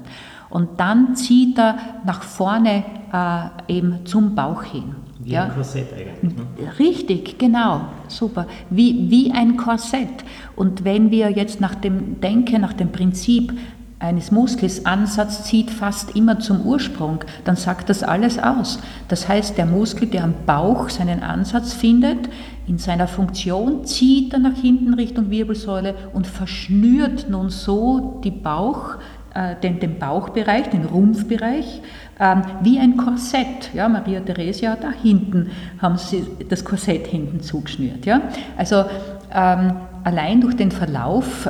und 0.49 0.79
dann 0.79 1.15
zieht 1.15 1.57
er 1.57 1.77
nach 2.05 2.23
vorne 2.23 2.83
äh, 3.11 3.73
eben 3.73 4.05
zum 4.05 4.35
Bauch 4.35 4.63
hin. 4.63 4.95
Wie 5.19 5.31
ja? 5.31 5.45
ein 5.45 5.53
Korsett 5.53 5.93
eigentlich. 5.93 6.35
Ne? 6.35 6.45
Richtig, 6.79 7.37
genau, 7.37 7.81
super. 8.07 8.47
Wie, 8.69 9.09
wie 9.09 9.31
ein 9.31 9.55
Korsett. 9.55 10.25
Und 10.55 10.83
wenn 10.83 11.11
wir 11.11 11.29
jetzt 11.29 11.61
nach 11.61 11.75
dem 11.75 12.19
Denken, 12.19 12.61
nach 12.61 12.73
dem 12.73 12.91
Prinzip 12.91 13.53
eines 14.01 14.31
Muskels 14.31 14.85
Ansatz 14.85 15.43
zieht 15.43 15.69
fast 15.69 16.15
immer 16.15 16.39
zum 16.39 16.61
Ursprung, 16.61 17.19
dann 17.45 17.55
sagt 17.55 17.89
das 17.89 18.01
alles 18.01 18.39
aus. 18.39 18.79
Das 19.07 19.27
heißt, 19.27 19.57
der 19.57 19.67
Muskel, 19.67 20.07
der 20.07 20.23
am 20.23 20.33
Bauch 20.45 20.89
seinen 20.89 21.21
Ansatz 21.21 21.73
findet, 21.73 22.29
in 22.67 22.79
seiner 22.79 23.07
Funktion 23.07 23.85
zieht 23.85 24.33
er 24.33 24.39
nach 24.39 24.55
hinten 24.55 24.95
Richtung 24.95 25.29
Wirbelsäule 25.29 25.93
und 26.13 26.25
verschnürt 26.25 27.29
nun 27.29 27.49
so 27.49 28.19
die 28.23 28.31
Bauch, 28.31 28.95
äh, 29.35 29.55
den, 29.61 29.79
den 29.79 29.99
Bauchbereich, 29.99 30.69
den 30.69 30.85
Rumpfbereich, 30.85 31.81
ähm, 32.19 32.41
wie 32.63 32.79
ein 32.79 32.97
Korsett. 32.97 33.71
Ja, 33.73 33.87
Maria 33.87 34.19
Theresia, 34.19 34.77
da 34.81 34.91
hinten 34.91 35.51
haben 35.79 35.97
sie 35.97 36.25
das 36.49 36.65
Korsett 36.65 37.07
hinten 37.07 37.41
zugeschnürt. 37.41 38.05
Ja? 38.05 38.21
Also 38.57 38.85
ähm, 39.33 39.73
allein 40.03 40.41
durch 40.41 40.55
den 40.55 40.71
Verlauf 40.71 41.49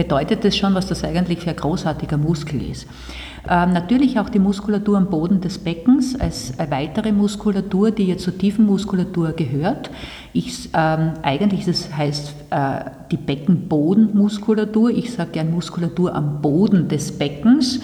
bedeutet 0.00 0.46
das 0.46 0.56
schon, 0.56 0.74
was 0.74 0.86
das 0.86 1.04
eigentlich 1.04 1.40
für 1.40 1.50
ein 1.50 1.56
großartiger 1.56 2.16
Muskel 2.16 2.62
ist. 2.70 2.86
Ähm, 3.46 3.74
natürlich 3.74 4.18
auch 4.18 4.30
die 4.30 4.38
Muskulatur 4.38 4.96
am 4.96 5.10
Boden 5.10 5.42
des 5.42 5.58
Beckens 5.58 6.18
als 6.18 6.58
eine 6.58 6.70
weitere 6.70 7.12
Muskulatur, 7.12 7.90
die 7.90 8.06
jetzt 8.06 8.24
zur 8.24 8.38
tiefen 8.38 8.64
Muskulatur 8.64 9.32
gehört. 9.32 9.90
Ich, 10.32 10.70
ähm, 10.72 11.12
eigentlich 11.20 11.66
das 11.66 11.94
heißt 11.94 12.34
äh, 12.48 12.90
die 13.10 13.18
Beckenbodenmuskulatur. 13.18 14.88
Ich 14.88 15.12
sage 15.12 15.32
gern 15.32 15.50
Muskulatur 15.50 16.14
am 16.14 16.40
Boden 16.40 16.88
des 16.88 17.12
Beckens 17.12 17.80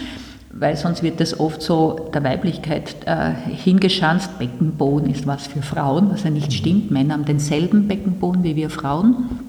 weil 0.58 0.74
sonst 0.74 1.02
wird 1.02 1.20
das 1.20 1.38
oft 1.38 1.60
so 1.60 2.08
der 2.14 2.24
Weiblichkeit 2.24 2.96
äh, 3.04 3.32
hingeschanzt. 3.46 4.38
Beckenboden 4.38 5.10
ist 5.10 5.26
was 5.26 5.46
für 5.46 5.60
Frauen, 5.60 6.10
was 6.10 6.24
ja 6.24 6.30
nicht 6.30 6.50
stimmt. 6.50 6.90
Männer 6.90 7.12
haben 7.12 7.26
denselben 7.26 7.86
Beckenboden 7.88 8.42
wie 8.42 8.56
wir 8.56 8.70
Frauen. 8.70 9.45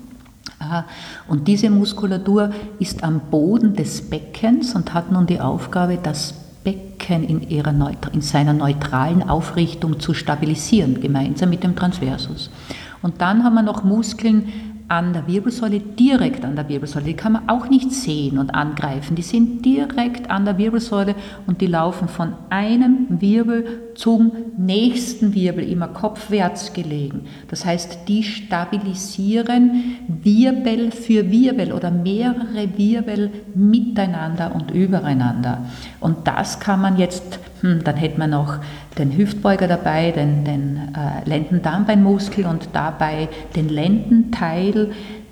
Und 1.27 1.47
diese 1.47 1.69
Muskulatur 1.69 2.51
ist 2.79 3.03
am 3.03 3.19
Boden 3.31 3.75
des 3.75 4.09
Beckens 4.09 4.73
und 4.75 4.93
hat 4.93 5.11
nun 5.11 5.27
die 5.27 5.39
Aufgabe, 5.39 5.99
das 6.01 6.33
Becken 6.63 7.23
in, 7.23 7.47
ihrer, 7.47 7.73
in 8.11 8.21
seiner 8.21 8.53
neutralen 8.53 9.23
Aufrichtung 9.23 9.99
zu 9.99 10.13
stabilisieren, 10.13 10.99
gemeinsam 10.99 11.49
mit 11.49 11.63
dem 11.63 11.75
Transversus. 11.75 12.49
Und 13.01 13.21
dann 13.21 13.43
haben 13.43 13.53
wir 13.53 13.61
noch 13.61 13.83
Muskeln 13.83 14.51
an 14.89 15.11
der 15.11 15.27
Wirbelsäule, 15.27 15.79
direkt 15.79 16.45
an 16.45 16.55
der 16.55 16.69
Wirbelsäule. 16.69 17.05
Die 17.05 17.13
kann 17.13 17.33
man 17.33 17.49
auch 17.49 17.69
nicht 17.69 17.91
sehen 17.91 18.37
und 18.37 18.55
angreifen. 18.55 19.15
Die 19.15 19.21
sind 19.21 19.65
direkt 19.65 20.29
an 20.29 20.45
der 20.45 20.57
Wirbelsäule 20.57 21.15
und 21.45 21.59
die 21.59 21.67
laufen 21.67 22.07
von 22.07 22.33
einem 22.49 23.07
Wirbel 23.09 23.91
zum 23.95 24.31
nächsten 24.57 25.33
Wirbel, 25.33 25.69
immer 25.69 25.89
kopfwärts 25.89 26.71
gelegen. 26.71 27.25
Das 27.49 27.65
heißt, 27.65 28.07
die 28.07 28.23
stabilisieren 28.23 29.97
Wirbel 30.07 30.91
für 30.91 31.31
Wirbel 31.31 31.73
oder 31.73 31.91
mehrere 31.91 32.77
Wirbel 32.77 33.31
miteinander 33.55 34.55
und 34.55 34.71
übereinander. 34.71 35.65
Und 35.99 36.27
das 36.27 36.61
kann 36.61 36.79
man 36.79 36.97
jetzt, 36.97 37.39
hm, 37.61 37.83
dann 37.83 37.95
hätte 37.97 38.19
man 38.19 38.29
noch 38.29 38.59
den 38.97 39.15
Hüftbeuger 39.15 39.67
dabei, 39.67 40.11
den, 40.11 40.43
den 40.43 40.77
äh, 40.95 41.27
Lendendarmbeinmuskel 41.27 42.45
und 42.45 42.69
dabei 42.73 43.29
den 43.55 43.69
Lendenteil, 43.69 44.91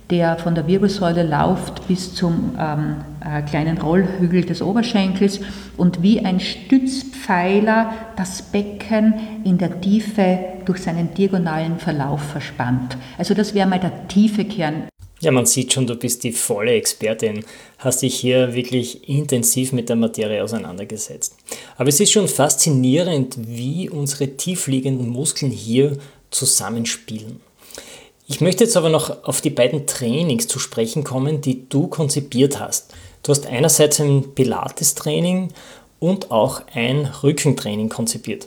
der 0.10 0.38
von 0.38 0.54
der 0.54 0.67
Wirbelsäule 0.67 1.23
läuft 1.23 1.88
bis 1.88 2.13
zum 2.13 2.56
ähm, 2.60 2.97
äh, 3.21 3.41
kleinen 3.41 3.80
Rollhügel 3.80 4.45
des 4.45 4.62
Oberschenkels 4.62 5.39
und 5.78 6.04
wie 6.04 6.23
ein 6.23 6.39
Stützpfeiler 6.39 7.91
das 8.15 8.43
Becken 8.43 9.15
in 9.43 9.58
der 9.58 9.82
Tiefe 9.82 10.39
durch 10.65 10.84
seinen 10.84 11.13
diagonalen 11.13 11.80
Verlauf 11.80 12.21
verspannt. 12.21 12.97
Also 13.17 13.34
das 13.34 13.56
wäre 13.56 13.67
mal 13.67 13.80
der 13.80 14.08
tiefe 14.08 14.45
Kern. 14.45 14.84
Ja, 15.26 15.32
man 15.32 15.48
sieht 15.48 15.74
schon, 15.74 15.88
du 15.88 15.96
bist 15.96 16.24
die 16.24 16.32
volle 16.32 16.74
Expertin, 16.74 17.44
hast 17.80 18.04
dich 18.04 18.14
hier 18.14 18.54
wirklich 18.54 19.10
intensiv 19.10 19.72
mit 19.72 19.90
der 19.90 19.96
Materie 19.96 20.44
auseinandergesetzt. 20.44 21.36
Aber 21.78 21.90
es 21.90 22.00
ist 22.00 22.12
schon 22.12 22.28
faszinierend, 22.28 23.36
wie 23.40 23.90
unsere 23.90 24.38
tiefliegenden 24.38 25.10
Muskeln 25.10 25.52
hier 25.52 25.98
zusammenspielen. 26.30 27.42
Ich 28.28 28.40
möchte 28.40 28.66
jetzt 28.66 28.78
aber 28.78 28.90
noch 28.90 29.24
auf 29.24 29.42
die 29.42 29.50
beiden 29.50 29.88
Trainings 29.88 30.46
zu 30.46 30.60
sprechen 30.60 31.04
kommen, 31.04 31.42
die 31.42 31.68
du 31.70 31.88
konzipiert 31.88 32.60
hast. 32.60 32.94
Du 33.24 33.32
hast 33.32 33.48
einerseits 33.48 34.00
ein 34.00 34.36
Pilates-Training 34.36 35.48
und 35.98 36.30
auch 36.30 36.62
ein 36.76 37.08
Rückentraining 37.24 37.90
konzipiert. 37.90 38.46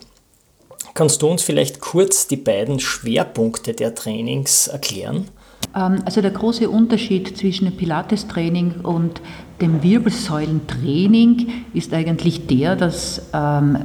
Kannst 0.95 1.23
du 1.23 1.27
uns 1.27 1.43
vielleicht 1.43 1.81
kurz 1.81 2.29
die 2.29 2.37
beiden 2.37 2.79
Schwerpunkte 2.79 3.75
der 3.75 3.97
Trainings 3.97 4.69
erklären? 4.69 5.29
Ähm, 5.75 5.97
also 6.05 6.21
der 6.21 6.31
große 6.31 6.69
Unterschied 6.69 7.37
zwischen 7.37 7.67
dem 7.67 7.77
Pilates-Training 7.77 8.81
und 8.83 9.21
dem 9.61 9.83
Wirbelsäulentraining 9.83 11.49
ist 11.75 11.93
eigentlich 11.93 12.47
der, 12.47 12.77
dass 12.77 13.23
ähm, 13.33 13.79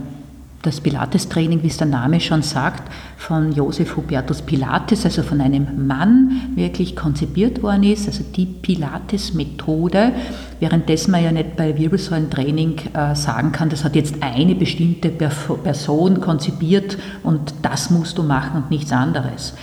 das 0.64 0.80
Pilates-Training, 0.80 1.62
wie 1.62 1.68
es 1.68 1.78
der 1.78 1.88
Name 1.88 2.22
schon 2.22 2.42
sagt, 2.42 2.90
von 3.18 3.52
Josef 3.52 3.98
Hubertus 3.98 4.42
Pilates, 4.42 5.04
also 5.04 5.22
von 5.22 5.42
einem 5.42 5.88
Mann, 5.88 6.54
wirklich 6.56 6.96
konzipiert 6.96 7.62
worden 7.62 7.84
ist, 7.84 8.08
also 8.08 8.24
die 8.24 8.46
Pilates-Methode, 8.46 10.14
währenddessen 10.62 11.12
man 11.12 11.24
ja 11.24 11.32
nicht 11.34 11.58
bei 11.58 11.78
Wirbelsäulentraining 11.78 12.78
äh, 12.94 13.14
sagen 13.14 13.52
kann, 13.52 13.70
das 13.70 13.84
hat 13.84 13.96
jetzt 13.96 14.16
eine 14.22 14.56
bestimmte 14.56 15.10
Person 15.10 16.22
konzipiert 16.22 16.98
und 17.24 17.54
das 17.62 17.90
musst 17.90 18.18
du 18.18 18.24
machen 18.24 18.64
und 18.64 18.72
nichts 18.72 18.94
anderes. 18.94 19.56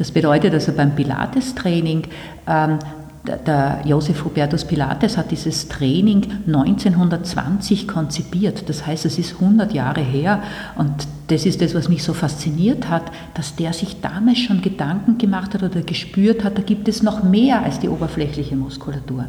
Das 0.00 0.10
bedeutet 0.10 0.54
also 0.54 0.72
beim 0.72 0.94
Pilates-Training, 0.94 2.04
ähm, 2.48 2.78
der 3.24 3.82
Josef 3.84 4.24
Hubertus 4.24 4.64
Pilates 4.64 5.16
hat 5.18 5.30
dieses 5.30 5.68
Training 5.68 6.26
1920 6.46 7.86
konzipiert. 7.86 8.68
Das 8.68 8.86
heißt, 8.86 9.04
es 9.04 9.18
ist 9.18 9.34
100 9.34 9.72
Jahre 9.74 10.00
her 10.00 10.42
und 10.76 11.06
das 11.30 11.46
ist 11.46 11.60
das, 11.60 11.74
was 11.74 11.88
mich 11.88 12.02
so 12.02 12.12
fasziniert 12.12 12.88
hat, 12.88 13.04
dass 13.34 13.54
der 13.54 13.72
sich 13.72 14.00
damals 14.00 14.38
schon 14.38 14.62
Gedanken 14.62 15.16
gemacht 15.16 15.54
hat 15.54 15.62
oder 15.62 15.82
gespürt 15.82 16.42
hat, 16.42 16.58
da 16.58 16.62
gibt 16.62 16.88
es 16.88 17.04
noch 17.04 17.22
mehr 17.22 17.62
als 17.62 17.78
die 17.78 17.88
oberflächliche 17.88 18.56
Muskulatur. 18.56 19.26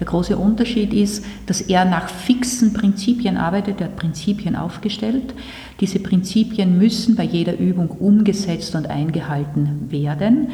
Der 0.00 0.06
große 0.06 0.36
Unterschied 0.36 0.92
ist, 0.92 1.24
dass 1.46 1.60
er 1.60 1.84
nach 1.84 2.08
fixen 2.08 2.72
Prinzipien 2.72 3.36
arbeitet, 3.36 3.80
er 3.80 3.86
hat 3.86 3.96
Prinzipien 3.96 4.56
aufgestellt. 4.56 5.34
Diese 5.80 6.00
Prinzipien 6.00 6.76
müssen 6.76 7.14
bei 7.14 7.24
jeder 7.24 7.56
Übung 7.56 7.88
umgesetzt 7.88 8.74
und 8.74 8.88
eingehalten 8.88 9.92
werden. 9.92 10.48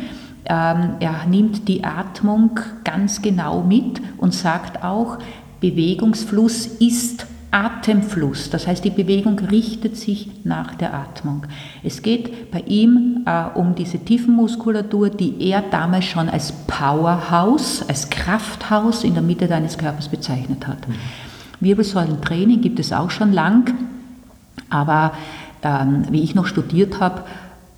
Ähm, 0.46 0.96
er 1.00 1.26
nimmt 1.28 1.68
die 1.68 1.84
Atmung 1.84 2.58
ganz 2.84 3.22
genau 3.22 3.62
mit 3.62 4.00
und 4.18 4.34
sagt 4.34 4.82
auch, 4.82 5.18
Bewegungsfluss 5.60 6.66
ist 6.66 7.26
Atemfluss. 7.50 8.48
Das 8.50 8.66
heißt, 8.66 8.84
die 8.84 8.90
Bewegung 8.90 9.38
richtet 9.38 9.96
sich 9.96 10.30
nach 10.44 10.74
der 10.74 10.94
Atmung. 10.94 11.46
Es 11.82 12.02
geht 12.02 12.50
bei 12.50 12.60
ihm 12.60 13.24
äh, 13.26 13.46
um 13.54 13.74
diese 13.74 13.98
Tiefenmuskulatur, 13.98 15.10
die 15.10 15.34
er 15.40 15.62
damals 15.62 16.04
schon 16.04 16.28
als 16.28 16.52
Powerhouse, 16.52 17.84
als 17.88 18.08
Krafthaus 18.08 19.02
in 19.04 19.14
der 19.14 19.22
Mitte 19.22 19.48
deines 19.48 19.76
Körpers 19.78 20.08
bezeichnet 20.08 20.66
hat. 20.66 20.88
Mhm. 20.88 20.94
Wirbelsäulentraining 21.60 22.60
gibt 22.60 22.78
es 22.78 22.92
auch 22.92 23.10
schon 23.10 23.32
lang, 23.32 23.74
aber 24.70 25.12
ähm, 25.62 26.04
wie 26.10 26.22
ich 26.22 26.34
noch 26.34 26.46
studiert 26.46 27.00
habe, 27.00 27.24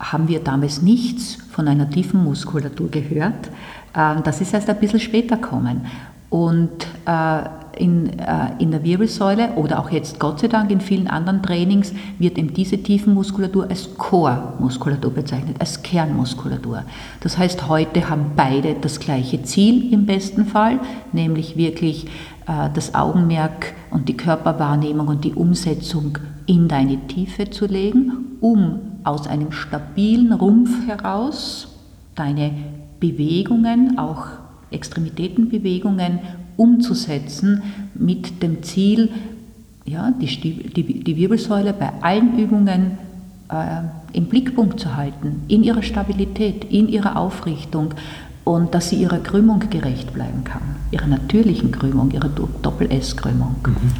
haben 0.02 0.28
wir 0.28 0.40
damals 0.40 0.82
nichts 0.82 1.38
von 1.50 1.68
einer 1.68 1.88
tiefen 1.88 2.22
Muskulatur 2.24 2.90
gehört. 2.90 3.50
Ähm, 3.96 4.22
das 4.24 4.40
ist 4.40 4.52
erst 4.52 4.68
ein 4.68 4.78
bisschen 4.78 5.00
später 5.00 5.36
gekommen. 5.36 5.86
Und 6.28 6.86
äh, 7.06 7.42
in, 7.78 8.18
äh, 8.18 8.50
in 8.58 8.70
der 8.70 8.84
Wirbelsäule 8.84 9.52
oder 9.52 9.78
auch 9.78 9.90
jetzt 9.90 10.18
Gott 10.18 10.40
sei 10.40 10.48
Dank 10.48 10.70
in 10.70 10.80
vielen 10.80 11.08
anderen 11.08 11.42
Trainings 11.42 11.92
wird 12.18 12.38
eben 12.38 12.52
diese 12.52 12.78
Tiefenmuskulatur 12.78 13.68
als 13.68 13.96
Core-Muskulatur 13.96 15.10
bezeichnet, 15.12 15.56
als 15.58 15.82
Kernmuskulatur. 15.82 16.84
Das 17.20 17.38
heißt, 17.38 17.68
heute 17.68 18.08
haben 18.08 18.32
beide 18.36 18.74
das 18.80 19.00
gleiche 19.00 19.42
Ziel 19.42 19.92
im 19.92 20.06
besten 20.06 20.46
Fall, 20.46 20.80
nämlich 21.12 21.56
wirklich 21.56 22.06
äh, 22.46 22.68
das 22.74 22.94
Augenmerk 22.94 23.74
und 23.90 24.08
die 24.08 24.16
Körperwahrnehmung 24.16 25.08
und 25.08 25.24
die 25.24 25.34
Umsetzung 25.34 26.18
in 26.46 26.68
deine 26.68 27.06
Tiefe 27.06 27.50
zu 27.50 27.66
legen, 27.66 28.36
um 28.40 28.91
aus 29.04 29.26
einem 29.26 29.52
stabilen 29.52 30.32
Rumpf 30.32 30.86
heraus 30.86 31.68
deine 32.14 32.52
Bewegungen, 33.00 33.98
auch 33.98 34.26
Extremitätenbewegungen 34.70 36.20
umzusetzen 36.56 37.62
mit 37.94 38.42
dem 38.42 38.62
Ziel, 38.62 39.10
ja, 39.84 40.12
die, 40.12 40.26
die, 40.26 41.04
die 41.04 41.16
Wirbelsäule 41.16 41.72
bei 41.72 41.92
allen 42.02 42.38
Übungen 42.38 42.98
äh, 43.50 43.82
im 44.12 44.26
Blickpunkt 44.26 44.78
zu 44.78 44.96
halten, 44.96 45.42
in 45.48 45.64
ihrer 45.64 45.82
Stabilität, 45.82 46.64
in 46.64 46.88
ihrer 46.88 47.16
Aufrichtung 47.16 47.94
und 48.44 48.74
dass 48.74 48.90
sie 48.90 48.96
ihrer 48.96 49.18
Krümmung 49.18 49.70
gerecht 49.70 50.12
bleiben 50.12 50.44
kann, 50.44 50.62
ihrer 50.90 51.06
natürlichen 51.06 51.72
Krümmung, 51.72 52.10
ihrer 52.10 52.28
Doppel-S-Krümmung. 52.28 53.56
Mhm. 53.66 53.92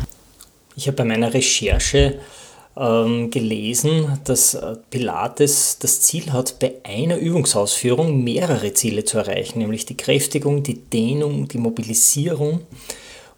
Ich 0.77 0.87
habe 0.87 0.97
bei 0.97 1.05
meiner 1.05 1.35
Recherche 1.35 2.19
ähm, 2.77 3.31
gelesen, 3.31 4.19
dass 4.25 4.55
äh, 4.55 4.77
Pilates 4.91 5.79
das 5.79 6.01
Ziel 6.01 6.33
hat, 6.33 6.59
bei 6.59 6.75
einer 6.85 7.17
Übungsausführung 7.19 8.25
mehrere 8.25 8.73
Ziele 8.75 9.05
zu 9.05 9.19
erreichen, 9.19 9.59
nämlich 9.59 9.85
die 9.87 9.97
Kräftigung, 9.97 10.63
die 10.63 10.79
Dehnung, 10.79 11.49
die 11.49 11.59
Mobilisierung 11.59 12.61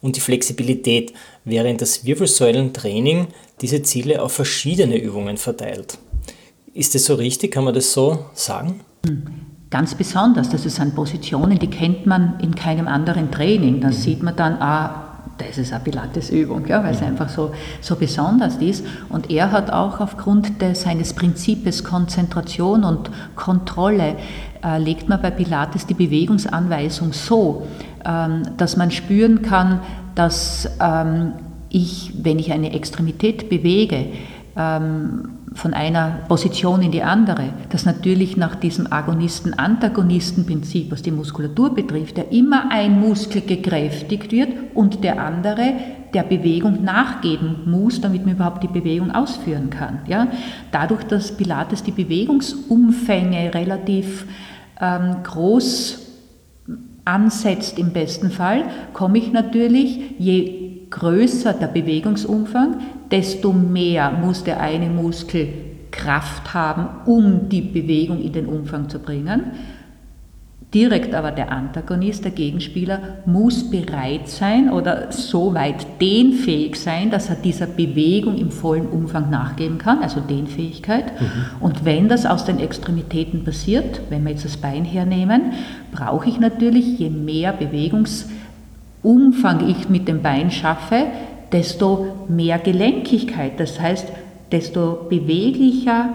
und 0.01 0.17
die 0.17 0.21
Flexibilität, 0.21 1.13
während 1.45 1.81
das 1.81 2.05
Wirbelsäulentraining 2.05 3.29
diese 3.61 3.83
Ziele 3.83 4.23
auf 4.23 4.33
verschiedene 4.33 4.97
Übungen 4.99 5.37
verteilt. 5.37 5.99
Ist 6.73 6.95
das 6.95 7.05
so 7.05 7.15
richtig? 7.15 7.53
Kann 7.53 7.65
man 7.65 7.75
das 7.75 7.93
so 7.93 8.27
sagen? 8.35 8.81
Ganz 9.71 9.95
besonders, 9.95 10.51
das 10.51 10.63
sind 10.63 10.95
Positionen, 10.95 11.59
die 11.59 11.69
kennt 11.69 12.07
man 12.07 12.39
in 12.41 12.55
keinem 12.55 12.87
anderen 12.87 13.31
Training. 13.33 13.81
Da 13.81 13.89
mhm. 13.89 13.93
sieht 13.93 14.23
man 14.23 14.37
dann, 14.37 14.55
ah, 14.61 15.04
das 15.39 15.59
ist 15.59 15.73
eine 15.73 15.83
Pilates-Übung, 15.83 16.67
ja, 16.67 16.83
weil 16.85 16.95
es 16.95 17.03
einfach 17.03 17.29
so, 17.29 17.53
so 17.81 17.97
besonders 17.97 18.57
ist. 18.57 18.85
Und 19.09 19.31
er 19.31 19.51
hat 19.51 19.71
auch 19.71 20.01
aufgrund 20.01 20.63
des, 20.63 20.83
seines 20.83 21.13
Prinzips 21.13 21.83
Konzentration 21.83 22.85
und 22.85 23.11
Kontrolle, 23.35 24.17
äh, 24.65 24.79
legt 24.79 25.09
man 25.09 25.21
bei 25.21 25.31
Pilates 25.31 25.87
die 25.87 25.95
Bewegungsanweisung 25.95 27.13
so, 27.13 27.67
ähm, 28.05 28.43
dass 28.57 28.77
man 28.77 28.91
spüren 28.91 29.43
kann, 29.43 29.81
dass 30.15 30.69
ähm, 30.81 31.33
ich, 31.69 32.13
wenn 32.23 32.39
ich 32.39 32.53
eine 32.53 32.73
Extremität 32.73 33.49
bewege, 33.49 34.07
von 34.57 35.75
einer 35.75 36.21
Position 36.29 36.83
in 36.83 36.93
die 36.93 37.03
andere, 37.03 37.49
das 37.71 37.85
natürlich 37.85 38.37
nach 38.37 38.55
diesem 38.55 38.93
Agonisten-Antagonisten-Prinzip, 38.93 40.93
was 40.93 41.03
die 41.03 41.11
Muskulatur 41.11 41.75
betrifft, 41.75 42.19
der 42.19 42.31
immer 42.31 42.71
ein 42.71 43.01
Muskel 43.01 43.41
gekräftigt 43.41 44.31
wird 44.31 44.51
und 44.75 45.03
der 45.03 45.21
andere 45.21 45.73
der 46.15 46.23
Bewegung 46.23 46.85
nachgeben 46.85 47.63
muss, 47.67 48.01
damit 48.01 48.25
man 48.25 48.37
überhaupt 48.37 48.63
die 48.63 48.69
Bewegung 48.69 49.11
ausführen 49.11 49.71
kann. 49.71 50.03
Ja? 50.07 50.29
Dadurch, 50.71 51.03
dass 51.03 51.37
Pilates 51.37 51.83
die 51.83 51.91
Bewegungsumfänge 51.91 53.55
relativ 53.55 54.25
ähm, 54.81 55.17
groß 55.25 56.05
ansetzt 57.05 57.79
im 57.79 57.93
besten 57.93 58.31
Fall, 58.31 58.65
komme 58.93 59.19
ich 59.19 59.33
natürlich, 59.33 60.15
je 60.19 60.87
größer 60.91 61.55
der 61.55 61.67
Bewegungsumfang, 61.67 62.77
desto 63.15 63.53
mehr 63.53 64.11
muss 64.11 64.43
der 64.43 64.61
eine 64.61 64.91
Muskel 64.91 65.47
Kraft 65.93 66.53
haben, 66.53 66.89
um 67.07 67.49
die 67.49 67.61
Bewegung 67.61 68.21
in 68.21 68.33
den 68.33 68.47
Umfang 68.47 68.89
zu 68.89 68.99
bringen. 68.99 69.53
Direkt 70.75 71.15
aber 71.15 71.31
der 71.31 71.53
Antagonist, 71.53 72.25
der 72.25 72.33
Gegenspieler, 72.33 72.99
muss 73.27 73.71
bereit 73.71 74.27
sein 74.27 74.69
oder 74.69 75.13
so 75.13 75.55
weit 75.55 75.87
dehnfähig 76.01 76.75
sein, 76.75 77.13
dass 77.13 77.31
er 77.31 77.37
dieser 77.37 77.69
Bewegung 77.69 78.37
im 78.37 78.51
vollen 78.51 78.89
Umfang 78.89 79.31
nachgeben 79.31 79.79
kann, 79.79 80.03
also 80.03 80.19
Dehnfähigkeit. 80.19 81.05
Mhm. 81.21 81.27
Und 81.61 81.85
wenn 81.85 82.09
das 82.09 82.27
aus 82.27 82.45
den 82.45 82.59
Extremitäten 82.59 83.45
passiert, 83.45 84.01
wenn 84.11 84.25
wir 84.25 84.33
jetzt 84.33 84.45
das 84.45 84.57
Bein 84.57 84.85
hernehmen, 84.85 85.53
brauche 85.93 86.29
ich 86.29 86.41
natürlich, 86.41 86.99
je 86.99 87.11
mehr 87.11 87.53
Bewegungsumfang 87.53 89.69
ich 89.69 89.89
mit 89.89 90.09
dem 90.09 90.23
Bein 90.23 90.51
schaffe, 90.51 91.07
desto 91.55 92.09
mehr 92.29 92.59
Gelenkigkeit, 92.59 93.61
das 93.61 93.81
heißt, 93.81 94.09
desto 94.51 95.07
beweglicher 95.09 96.11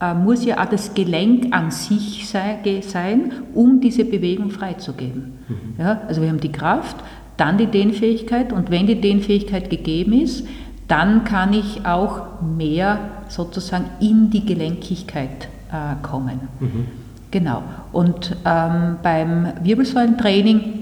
äh, 0.00 0.14
muss 0.14 0.44
ja 0.44 0.62
auch 0.62 0.70
das 0.70 0.94
Gelenk 0.94 1.52
an 1.52 1.72
sich 1.72 2.28
sei, 2.28 2.80
sein, 2.82 3.32
um 3.54 3.80
diese 3.80 4.04
Bewegung 4.04 4.50
freizugeben. 4.50 5.40
Mhm. 5.48 5.74
Ja, 5.82 6.02
also 6.06 6.22
wir 6.22 6.28
haben 6.28 6.38
die 6.38 6.52
Kraft, 6.52 6.96
dann 7.36 7.58
die 7.58 7.66
Dehnfähigkeit 7.66 8.52
und 8.52 8.70
wenn 8.70 8.86
die 8.86 9.00
Dehnfähigkeit 9.00 9.68
gegeben 9.68 10.12
ist, 10.12 10.46
dann 10.86 11.24
kann 11.24 11.52
ich 11.52 11.84
auch 11.84 12.40
mehr 12.40 13.00
sozusagen 13.26 13.86
in 13.98 14.30
die 14.30 14.46
Gelenkigkeit 14.46 15.48
äh, 15.72 16.06
kommen. 16.06 16.40
Mhm. 16.60 16.86
Genau. 17.32 17.62
Und 17.92 18.36
ähm, 18.44 18.96
beim 19.02 19.52
Wirbelsäulentraining 19.62 20.77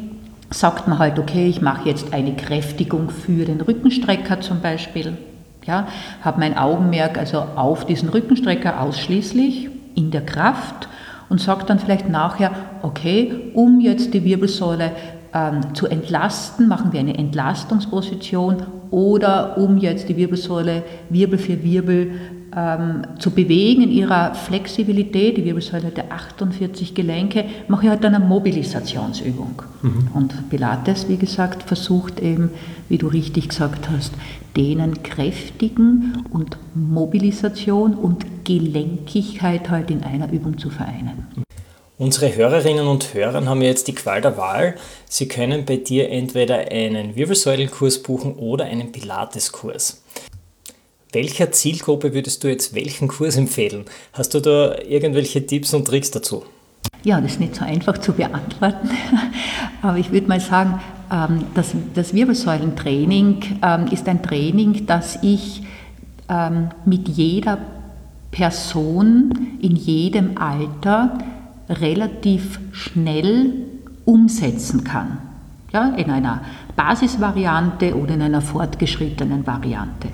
sagt 0.51 0.89
man 0.89 0.99
halt, 0.99 1.19
okay, 1.19 1.49
ich 1.49 1.61
mache 1.61 1.89
jetzt 1.89 2.13
eine 2.13 2.35
Kräftigung 2.35 3.11
für 3.11 3.45
den 3.45 3.61
Rückenstrecker 3.61 4.41
zum 4.41 4.61
Beispiel. 4.61 5.17
Ja, 5.67 5.89
habe 6.23 6.39
mein 6.39 6.57
Augenmerk 6.57 7.19
also 7.19 7.39
auf 7.39 7.87
diesen 7.87 8.09
Rückenstrecker 8.09 8.81
ausschließlich 8.81 9.69
in 9.97 10.13
der 10.13 10.25
Kraft 10.25 10.89
und 11.29 11.41
sage 11.41 11.65
dann 11.67 11.81
vielleicht 11.81 12.09
nachher, 12.09 12.53
okay, 12.83 13.51
um 13.55 13.81
jetzt 13.81 14.15
die 14.15 14.25
Wirbelsäule 14.25 14.93
ähm, 15.35 15.75
zu 15.75 15.89
entlasten, 15.89 16.69
machen 16.69 16.93
wir 16.93 17.01
eine 17.01 17.19
Entlastungsposition 17.19 18.63
oder 18.91 19.59
um 19.59 19.79
jetzt 19.79 20.09
die 20.09 20.17
Wirbelsäule 20.17 20.85
Wirbel 21.11 21.39
für 21.39 21.63
Wirbel 21.65 22.13
ähm, 22.55 23.03
zu 23.19 23.31
bewegen 23.31 23.83
in 23.83 23.91
ihrer 23.91 24.35
Flexibilität, 24.35 25.37
die 25.37 25.45
Wirbelsäule 25.45 25.91
der 25.91 26.13
48 26.13 26.95
Gelenke, 26.95 27.45
mache 27.69 27.85
ich 27.85 27.91
halt 27.91 28.05
dann 28.05 28.15
eine 28.15 28.25
Mobilisationsübung. 28.25 29.63
Mhm. 29.83 30.09
Und 30.15 30.51
Pilates, 30.51 31.09
wie 31.09 31.17
gesagt, 31.17 31.63
versucht 31.63 32.21
eben, 32.21 32.51
wie 32.89 32.99
du 32.99 33.09
richtig 33.09 33.49
gesagt 33.49 33.89
hast, 33.91 34.13
denen 34.57 35.03
kräftigen 35.03 36.25
und 36.31 36.57
Mobilisation 36.75 37.95
und 37.95 38.45
Gelenkigkeit 38.45 39.71
halt 39.71 39.91
in 39.91 40.03
einer 40.03 40.33
Übung 40.33 40.59
zu 40.59 40.71
vereinen. 40.71 41.27
Unsere 41.99 42.37
Hörerinnen 42.37 42.87
und 42.87 43.15
Hörer 43.15 43.47
haben 43.47 43.63
jetzt 43.63 43.89
die 43.89 43.95
Qual 43.95 44.21
der 44.21 44.37
Wahl. 44.37 44.75
Sie 45.09 45.29
können 45.29 45.65
bei 45.65 45.79
dir 45.79 46.11
entweder 46.11 46.71
einen 46.71 47.17
Wirbelsäulenkurs 47.17 48.03
buchen 48.03 48.35
oder 48.35 48.67
einen 48.67 48.93
Pilateskurs. 48.93 50.03
Welcher 51.13 51.53
Zielgruppe 51.53 52.15
würdest 52.15 52.43
du 52.43 52.49
jetzt 52.49 52.75
welchen 52.75 53.09
Kurs 53.09 53.37
empfehlen? 53.37 53.85
Hast 54.13 54.35
du 54.35 54.41
da 54.41 54.77
irgendwelche 54.89 55.47
Tipps 55.47 55.73
und 55.73 55.87
Tricks 55.87 56.11
dazu? 56.11 56.45
Ja, 57.05 57.21
das 57.21 57.33
ist 57.33 57.41
nicht 57.41 57.55
so 57.55 57.65
einfach 57.65 57.99
zu 57.99 58.13
beantworten, 58.13 58.91
aber 59.83 59.99
ich 59.99 60.11
würde 60.11 60.27
mal 60.27 60.41
sagen, 60.41 60.81
ähm, 61.13 61.45
das, 61.55 61.73
das 61.95 62.13
Wirbelsäulentraining 62.15 63.61
ähm, 63.63 63.87
ist 63.93 64.09
ein 64.09 64.23
Training, 64.23 64.87
das 64.87 65.19
ich 65.23 65.63
ähm, 66.29 66.71
mit 66.85 67.09
jeder 67.09 67.59
Person 68.33 69.57
in 69.63 69.77
jedem 69.77 70.37
Alter 70.37 71.19
relativ 71.69 72.59
schnell 72.73 73.53
umsetzen 74.05 74.85
kann. 74.85 75.19
Ja, 75.73 75.95
in 75.97 76.11
einer 76.11 76.43
Basisvariante 76.75 77.97
oder 77.97 78.15
in 78.15 78.23
einer 78.23 78.41
fortgeschrittenen 78.41 79.47
Variante. 79.47 80.09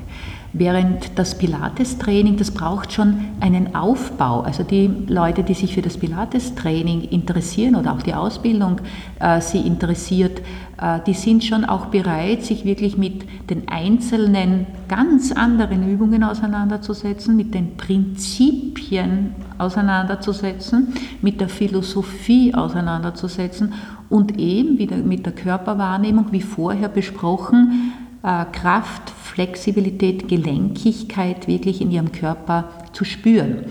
Während 0.54 1.18
das 1.18 1.38
Pilates-Training, 1.38 2.36
das 2.36 2.50
braucht 2.50 2.92
schon 2.92 3.24
einen 3.40 3.74
Aufbau. 3.74 4.42
Also 4.42 4.64
die 4.64 4.86
Leute, 5.06 5.44
die 5.44 5.54
sich 5.54 5.72
für 5.74 5.80
das 5.80 5.96
Pilates-Training 5.96 7.04
interessieren 7.04 7.74
oder 7.74 7.94
auch 7.94 8.02
die 8.02 8.12
Ausbildung 8.12 8.82
äh, 9.18 9.40
sie 9.40 9.60
interessiert, 9.60 10.42
äh, 10.78 11.00
die 11.06 11.14
sind 11.14 11.42
schon 11.42 11.64
auch 11.64 11.86
bereit, 11.86 12.44
sich 12.44 12.66
wirklich 12.66 12.98
mit 12.98 13.24
den 13.48 13.68
einzelnen 13.68 14.66
ganz 14.88 15.32
anderen 15.32 15.90
Übungen 15.90 16.22
auseinanderzusetzen, 16.22 17.34
mit 17.34 17.54
den 17.54 17.78
Prinzipien 17.78 19.34
auseinanderzusetzen, 19.56 20.92
mit 21.22 21.40
der 21.40 21.48
Philosophie 21.48 22.52
auseinanderzusetzen 22.52 23.72
und 24.10 24.38
eben 24.38 24.76
wieder 24.76 24.96
mit 24.98 25.24
der 25.24 25.32
Körperwahrnehmung, 25.32 26.26
wie 26.30 26.42
vorher 26.42 26.90
besprochen, 26.90 27.92
äh, 28.22 28.44
Kraft, 28.52 29.12
Flexibilität, 29.32 30.28
Gelenkigkeit 30.28 31.48
wirklich 31.48 31.80
in 31.80 31.90
ihrem 31.90 32.12
Körper 32.12 32.68
zu 32.92 33.04
spüren. 33.04 33.64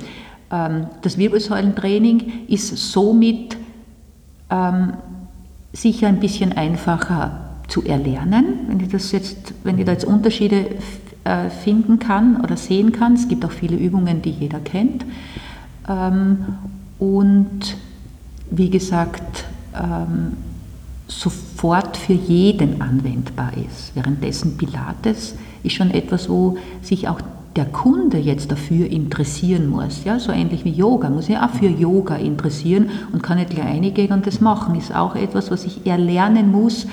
Ähm, 0.52 0.88
das 1.04 1.20
Wirbelsäulentraining 1.20 2.48
ist 2.48 2.76
somit 2.92 3.58
ähm, 4.50 4.94
sicher 5.72 6.08
ein 6.08 6.20
bisschen 6.20 6.52
einfacher 6.54 7.52
zu 7.68 7.84
erlernen, 7.84 8.62
wenn 8.68 8.80
ich, 8.80 8.90
das 8.90 9.12
jetzt, 9.12 9.54
wenn 9.64 9.78
ich 9.78 9.86
da 9.86 9.92
jetzt 9.92 10.06
Unterschiede 10.06 10.66
äh, 11.26 11.50
finden 11.50 12.00
kann 12.00 12.42
oder 12.42 12.58
sehen 12.58 12.92
kann. 12.92 13.14
Es 13.14 13.28
gibt 13.28 13.46
auch 13.46 13.52
viele 13.52 13.78
Übungen, 13.78 14.24
die 14.24 14.32
jeder 14.32 14.60
kennt. 14.60 15.06
Ähm, 15.88 16.56
und 16.98 17.78
wie 18.50 18.70
gesagt, 18.70 19.46
sofort 21.08 21.96
für 21.96 22.14
jeden 22.14 22.82
anwendbar 22.82 23.54
ist. 23.54 23.96
Währenddessen 23.96 24.58
Pilates 24.58 25.36
ist 25.64 25.74
schon 25.74 25.92
etwas, 25.92 26.30
wo 26.30 26.58
sich 26.82 27.08
auch 27.08 27.20
der 27.56 27.66
Kunde 27.66 28.18
jetzt 28.18 28.52
dafür 28.52 28.90
interessieren 28.90 29.68
muss. 29.68 30.04
Ja, 30.06 30.20
so 30.20 30.32
ähnlich 30.32 30.64
wie 30.64 30.72
Yoga, 30.72 31.10
muss 31.10 31.28
ich 31.30 31.38
auch 31.38 31.50
für 31.50 31.68
Yoga 31.68 32.16
interessieren 32.16 32.90
und 33.12 33.22
kann 33.24 33.38
nicht 33.38 33.50
gleich 33.50 33.66
reingehen 33.66 34.14
und 34.14 34.26
das 34.26 34.40
machen. 34.40 34.76
Ist 34.76 34.96
auch 34.96 35.16
etwas, 35.16 35.52
was 35.52 35.66
ich 35.66 35.86
erlernen 35.86 36.52
muss, 36.52 36.88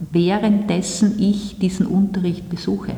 währenddessen 0.00 1.20
ich 1.20 1.58
diesen 1.58 1.86
Unterricht 1.86 2.48
besuche. 2.48 2.92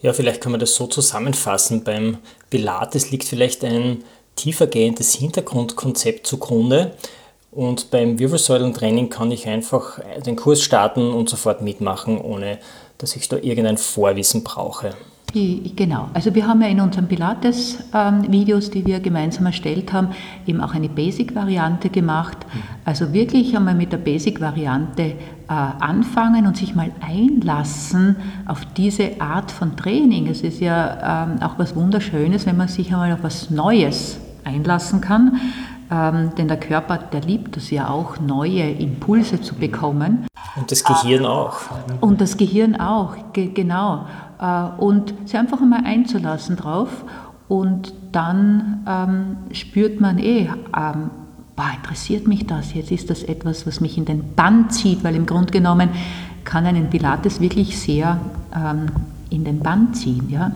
Ja, 0.00 0.12
vielleicht 0.12 0.40
kann 0.40 0.52
man 0.52 0.60
das 0.60 0.74
so 0.74 0.86
zusammenfassen. 0.86 1.84
Beim 1.84 2.18
Pilates 2.48 3.10
liegt 3.10 3.24
vielleicht 3.24 3.64
ein 3.64 3.98
tiefergehendes 4.36 5.14
Hintergrundkonzept 5.14 6.26
zugrunde, 6.26 6.92
und 7.50 7.90
beim 7.90 8.18
Wirbelsäulentraining 8.18 9.08
kann 9.08 9.32
ich 9.32 9.48
einfach 9.48 9.98
den 10.24 10.36
Kurs 10.36 10.62
starten 10.62 11.12
und 11.12 11.30
sofort 11.30 11.62
mitmachen, 11.62 12.20
ohne 12.20 12.58
dass 12.98 13.16
ich 13.16 13.28
da 13.28 13.36
irgendein 13.36 13.78
Vorwissen 13.78 14.44
brauche. 14.44 14.94
Genau, 15.34 16.08
also 16.14 16.34
wir 16.34 16.46
haben 16.46 16.62
ja 16.62 16.68
in 16.68 16.80
unseren 16.80 17.06
Pilates-Videos, 17.06 18.70
die 18.70 18.86
wir 18.86 18.98
gemeinsam 19.00 19.44
erstellt 19.44 19.92
haben, 19.92 20.08
eben 20.46 20.62
auch 20.62 20.74
eine 20.74 20.88
Basic-Variante 20.88 21.90
gemacht. 21.90 22.38
Also 22.86 23.12
wirklich 23.12 23.54
einmal 23.54 23.74
mit 23.74 23.92
der 23.92 23.98
Basic-Variante 23.98 25.02
äh, 25.02 25.14
anfangen 25.48 26.46
und 26.46 26.56
sich 26.56 26.74
mal 26.74 26.90
einlassen 27.00 28.16
auf 28.46 28.64
diese 28.76 29.20
Art 29.20 29.50
von 29.50 29.76
Training. 29.76 30.28
Es 30.28 30.40
ist 30.40 30.60
ja 30.60 31.26
ähm, 31.26 31.42
auch 31.42 31.58
was 31.58 31.76
Wunderschönes, 31.76 32.46
wenn 32.46 32.56
man 32.56 32.68
sich 32.68 32.90
einmal 32.92 33.12
auf 33.12 33.22
was 33.22 33.50
Neues 33.50 34.18
einlassen 34.44 35.02
kann. 35.02 35.38
Ähm, 35.90 36.32
denn 36.36 36.48
der 36.48 36.60
Körper, 36.60 36.98
der 36.98 37.22
liebt 37.22 37.56
es 37.56 37.70
ja 37.70 37.88
auch, 37.88 38.20
neue 38.20 38.70
Impulse 38.70 39.40
zu 39.40 39.54
bekommen. 39.54 40.26
Und 40.56 40.70
das 40.70 40.84
Gehirn 40.84 41.24
auch. 41.24 41.56
Und 42.00 42.20
das 42.20 42.36
Gehirn 42.36 42.78
auch, 42.78 43.16
ge 43.32 43.52
genau. 43.52 44.06
Äh, 44.40 44.64
und 44.78 45.14
sich 45.24 45.38
einfach 45.38 45.60
einmal 45.60 45.84
einzulassen 45.84 46.56
drauf 46.56 47.04
und 47.48 47.94
dann 48.12 48.84
ähm, 48.86 49.54
spürt 49.54 50.00
man 50.00 50.18
eh, 50.18 50.50
ähm, 50.76 51.10
boah, 51.56 51.70
interessiert 51.74 52.28
mich 52.28 52.46
das, 52.46 52.74
jetzt 52.74 52.90
ist 52.90 53.10
das 53.10 53.22
etwas, 53.22 53.66
was 53.66 53.80
mich 53.80 53.96
in 53.98 54.04
den 54.04 54.34
Bann 54.34 54.70
zieht, 54.70 55.02
weil 55.02 55.16
im 55.16 55.26
Grunde 55.26 55.50
genommen 55.50 55.88
kann 56.44 56.66
einen 56.66 56.88
Pilates 56.90 57.40
wirklich 57.40 57.78
sehr 57.78 58.20
ähm, 58.54 58.86
in 59.30 59.44
den 59.44 59.60
Bann 59.60 59.92
ziehen. 59.94 60.28
Ja? 60.30 60.52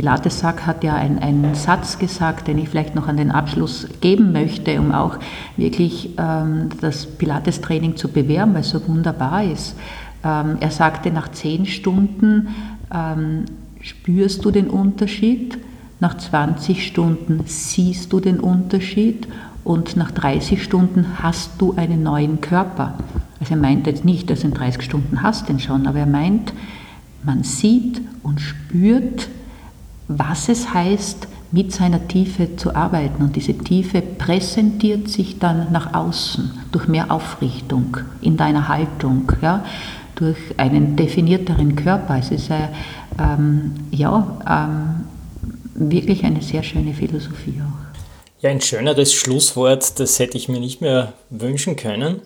Pilates 0.00 0.38
sagt, 0.38 0.66
hat 0.66 0.82
ja 0.82 0.94
einen, 0.94 1.18
einen, 1.18 1.54
Satz 1.54 1.98
gesagt, 1.98 2.48
den 2.48 2.56
ich 2.56 2.70
vielleicht 2.70 2.94
noch 2.94 3.06
an 3.06 3.18
den 3.18 3.30
Abschluss 3.30 3.86
geben 4.00 4.32
möchte, 4.32 4.80
um 4.80 4.92
auch 4.92 5.18
wirklich 5.58 6.08
ähm, 6.16 6.70
das 6.80 7.04
Pilates-Training 7.04 7.96
zu 7.96 8.08
bewerben, 8.08 8.54
weil 8.54 8.62
es 8.62 8.70
so 8.70 8.88
wunderbar 8.88 9.44
ist. 9.44 9.76
Ähm, 10.24 10.56
er 10.58 10.70
sagte, 10.70 11.10
nach 11.10 11.30
zehn 11.32 11.66
Stunden 11.66 12.48
ähm, 12.90 13.44
spürst 13.82 14.42
du 14.42 14.50
den 14.50 14.68
Unterschied, 14.68 15.58
nach 16.00 16.16
20 16.16 16.86
Stunden 16.86 17.42
siehst 17.44 18.10
du 18.14 18.20
den 18.20 18.40
Unterschied 18.40 19.28
und 19.64 19.98
nach 19.98 20.12
30 20.12 20.62
Stunden 20.62 21.22
hast 21.22 21.60
du 21.60 21.74
einen 21.76 22.02
neuen 22.02 22.40
Körper. 22.40 22.94
Also 23.38 23.52
er 23.52 23.60
meint 23.60 23.86
jetzt 23.86 24.06
nicht, 24.06 24.30
dass 24.30 24.40
du 24.40 24.46
in 24.46 24.54
30 24.54 24.80
Stunden 24.80 25.22
hast 25.22 25.50
den 25.50 25.60
schon, 25.60 25.86
aber 25.86 25.98
er 25.98 26.06
meint, 26.06 26.54
man 27.22 27.42
sieht 27.42 28.00
und 28.22 28.40
spürt, 28.40 29.28
was 30.18 30.48
es 30.48 30.74
heißt, 30.74 31.28
mit 31.52 31.72
seiner 31.72 32.06
Tiefe 32.08 32.56
zu 32.56 32.74
arbeiten. 32.74 33.22
Und 33.22 33.36
diese 33.36 33.56
Tiefe 33.56 34.02
präsentiert 34.02 35.08
sich 35.08 35.38
dann 35.38 35.70
nach 35.72 35.94
außen 35.94 36.50
durch 36.72 36.88
mehr 36.88 37.10
Aufrichtung 37.10 37.96
in 38.20 38.36
deiner 38.36 38.68
Haltung, 38.68 39.30
ja, 39.40 39.64
durch 40.16 40.38
einen 40.56 40.96
definierteren 40.96 41.76
Körper. 41.76 42.18
Es 42.18 42.30
ist 42.30 42.50
äh, 42.50 42.68
ähm, 43.18 43.74
ja, 43.92 44.38
ähm, 44.48 45.04
wirklich 45.74 46.24
eine 46.24 46.42
sehr 46.42 46.62
schöne 46.64 46.92
Philosophie 46.92 47.60
auch. 47.60 48.42
Ja, 48.42 48.50
ein 48.50 48.60
schöneres 48.60 49.12
Schlusswort, 49.12 50.00
das 50.00 50.18
hätte 50.18 50.38
ich 50.38 50.48
mir 50.48 50.60
nicht 50.60 50.80
mehr 50.80 51.12
wünschen 51.28 51.76
können. 51.76 52.22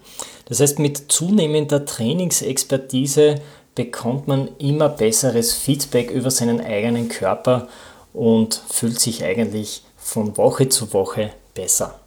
Das 0.47 0.61
heißt, 0.61 0.79
mit 0.79 1.11
zunehmender 1.11 1.85
Trainingsexpertise 1.85 3.37
bekommt 3.75 4.29
man 4.29 4.49
immer 4.59 4.89
besseres 4.89 5.53
Feedback 5.53 6.11
über 6.11 6.31
seinen 6.31 6.61
eigenen 6.61 7.09
Körper 7.09 7.69
und 8.13 8.61
fühlt 8.69 9.01
sich 9.01 9.25
eigentlich 9.25 9.83
von 9.97 10.37
Woche 10.37 10.69
zu 10.69 10.93
Woche 10.93 11.31
besser. 11.55 12.01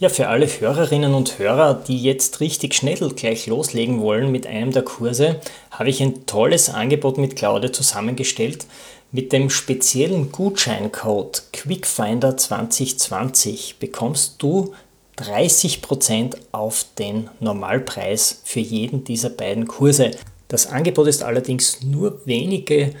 Ja, 0.00 0.08
für 0.08 0.28
alle 0.28 0.46
Hörerinnen 0.46 1.12
und 1.12 1.40
Hörer, 1.40 1.74
die 1.74 2.00
jetzt 2.00 2.38
richtig 2.38 2.74
schnell 2.74 2.98
gleich 3.16 3.48
loslegen 3.48 4.00
wollen 4.00 4.30
mit 4.30 4.46
einem 4.46 4.70
der 4.70 4.82
Kurse, 4.82 5.40
habe 5.72 5.90
ich 5.90 6.00
ein 6.00 6.24
tolles 6.24 6.70
Angebot 6.70 7.18
mit 7.18 7.34
Claudia 7.34 7.72
zusammengestellt. 7.72 8.66
Mit 9.10 9.32
dem 9.32 9.50
speziellen 9.50 10.30
Gutscheincode 10.30 11.42
QuickFinder 11.52 12.36
2020 12.36 13.80
bekommst 13.80 14.40
du 14.40 14.72
30% 15.18 16.36
auf 16.52 16.84
den 16.96 17.28
Normalpreis 17.40 18.40
für 18.44 18.60
jeden 18.60 19.02
dieser 19.02 19.30
beiden 19.30 19.66
Kurse. 19.66 20.12
Das 20.48 20.66
Angebot 20.66 21.06
ist 21.08 21.22
allerdings 21.22 21.82
nur 21.82 22.22
wenige 22.24 22.94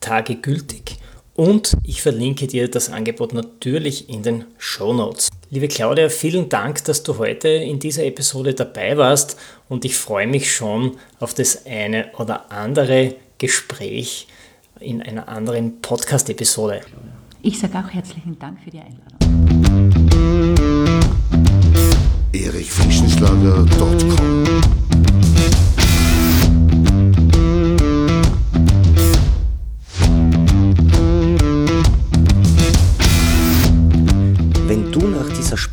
Tage 0.00 0.36
gültig 0.36 0.96
und 1.34 1.76
ich 1.82 2.00
verlinke 2.00 2.46
dir 2.46 2.70
das 2.70 2.88
Angebot 2.88 3.34
natürlich 3.34 4.08
in 4.08 4.22
den 4.22 4.46
Show 4.56 4.94
Notes. 4.94 5.28
Liebe 5.50 5.68
Claudia, 5.68 6.08
vielen 6.08 6.48
Dank, 6.48 6.82
dass 6.84 7.02
du 7.02 7.18
heute 7.18 7.48
in 7.48 7.78
dieser 7.78 8.06
Episode 8.06 8.54
dabei 8.54 8.96
warst 8.96 9.36
und 9.68 9.84
ich 9.84 9.98
freue 9.98 10.26
mich 10.26 10.54
schon 10.54 10.96
auf 11.20 11.34
das 11.34 11.66
eine 11.66 12.10
oder 12.16 12.50
andere 12.50 13.16
Gespräch 13.36 14.26
in 14.80 15.02
einer 15.02 15.28
anderen 15.28 15.82
Podcast-Episode. 15.82 16.80
Ich 17.42 17.58
sage 17.58 17.78
auch 17.78 17.90
herzlichen 17.92 18.38
Dank 18.38 18.60
für 18.64 18.70
die 18.70 18.80
Einladung. 18.80 19.04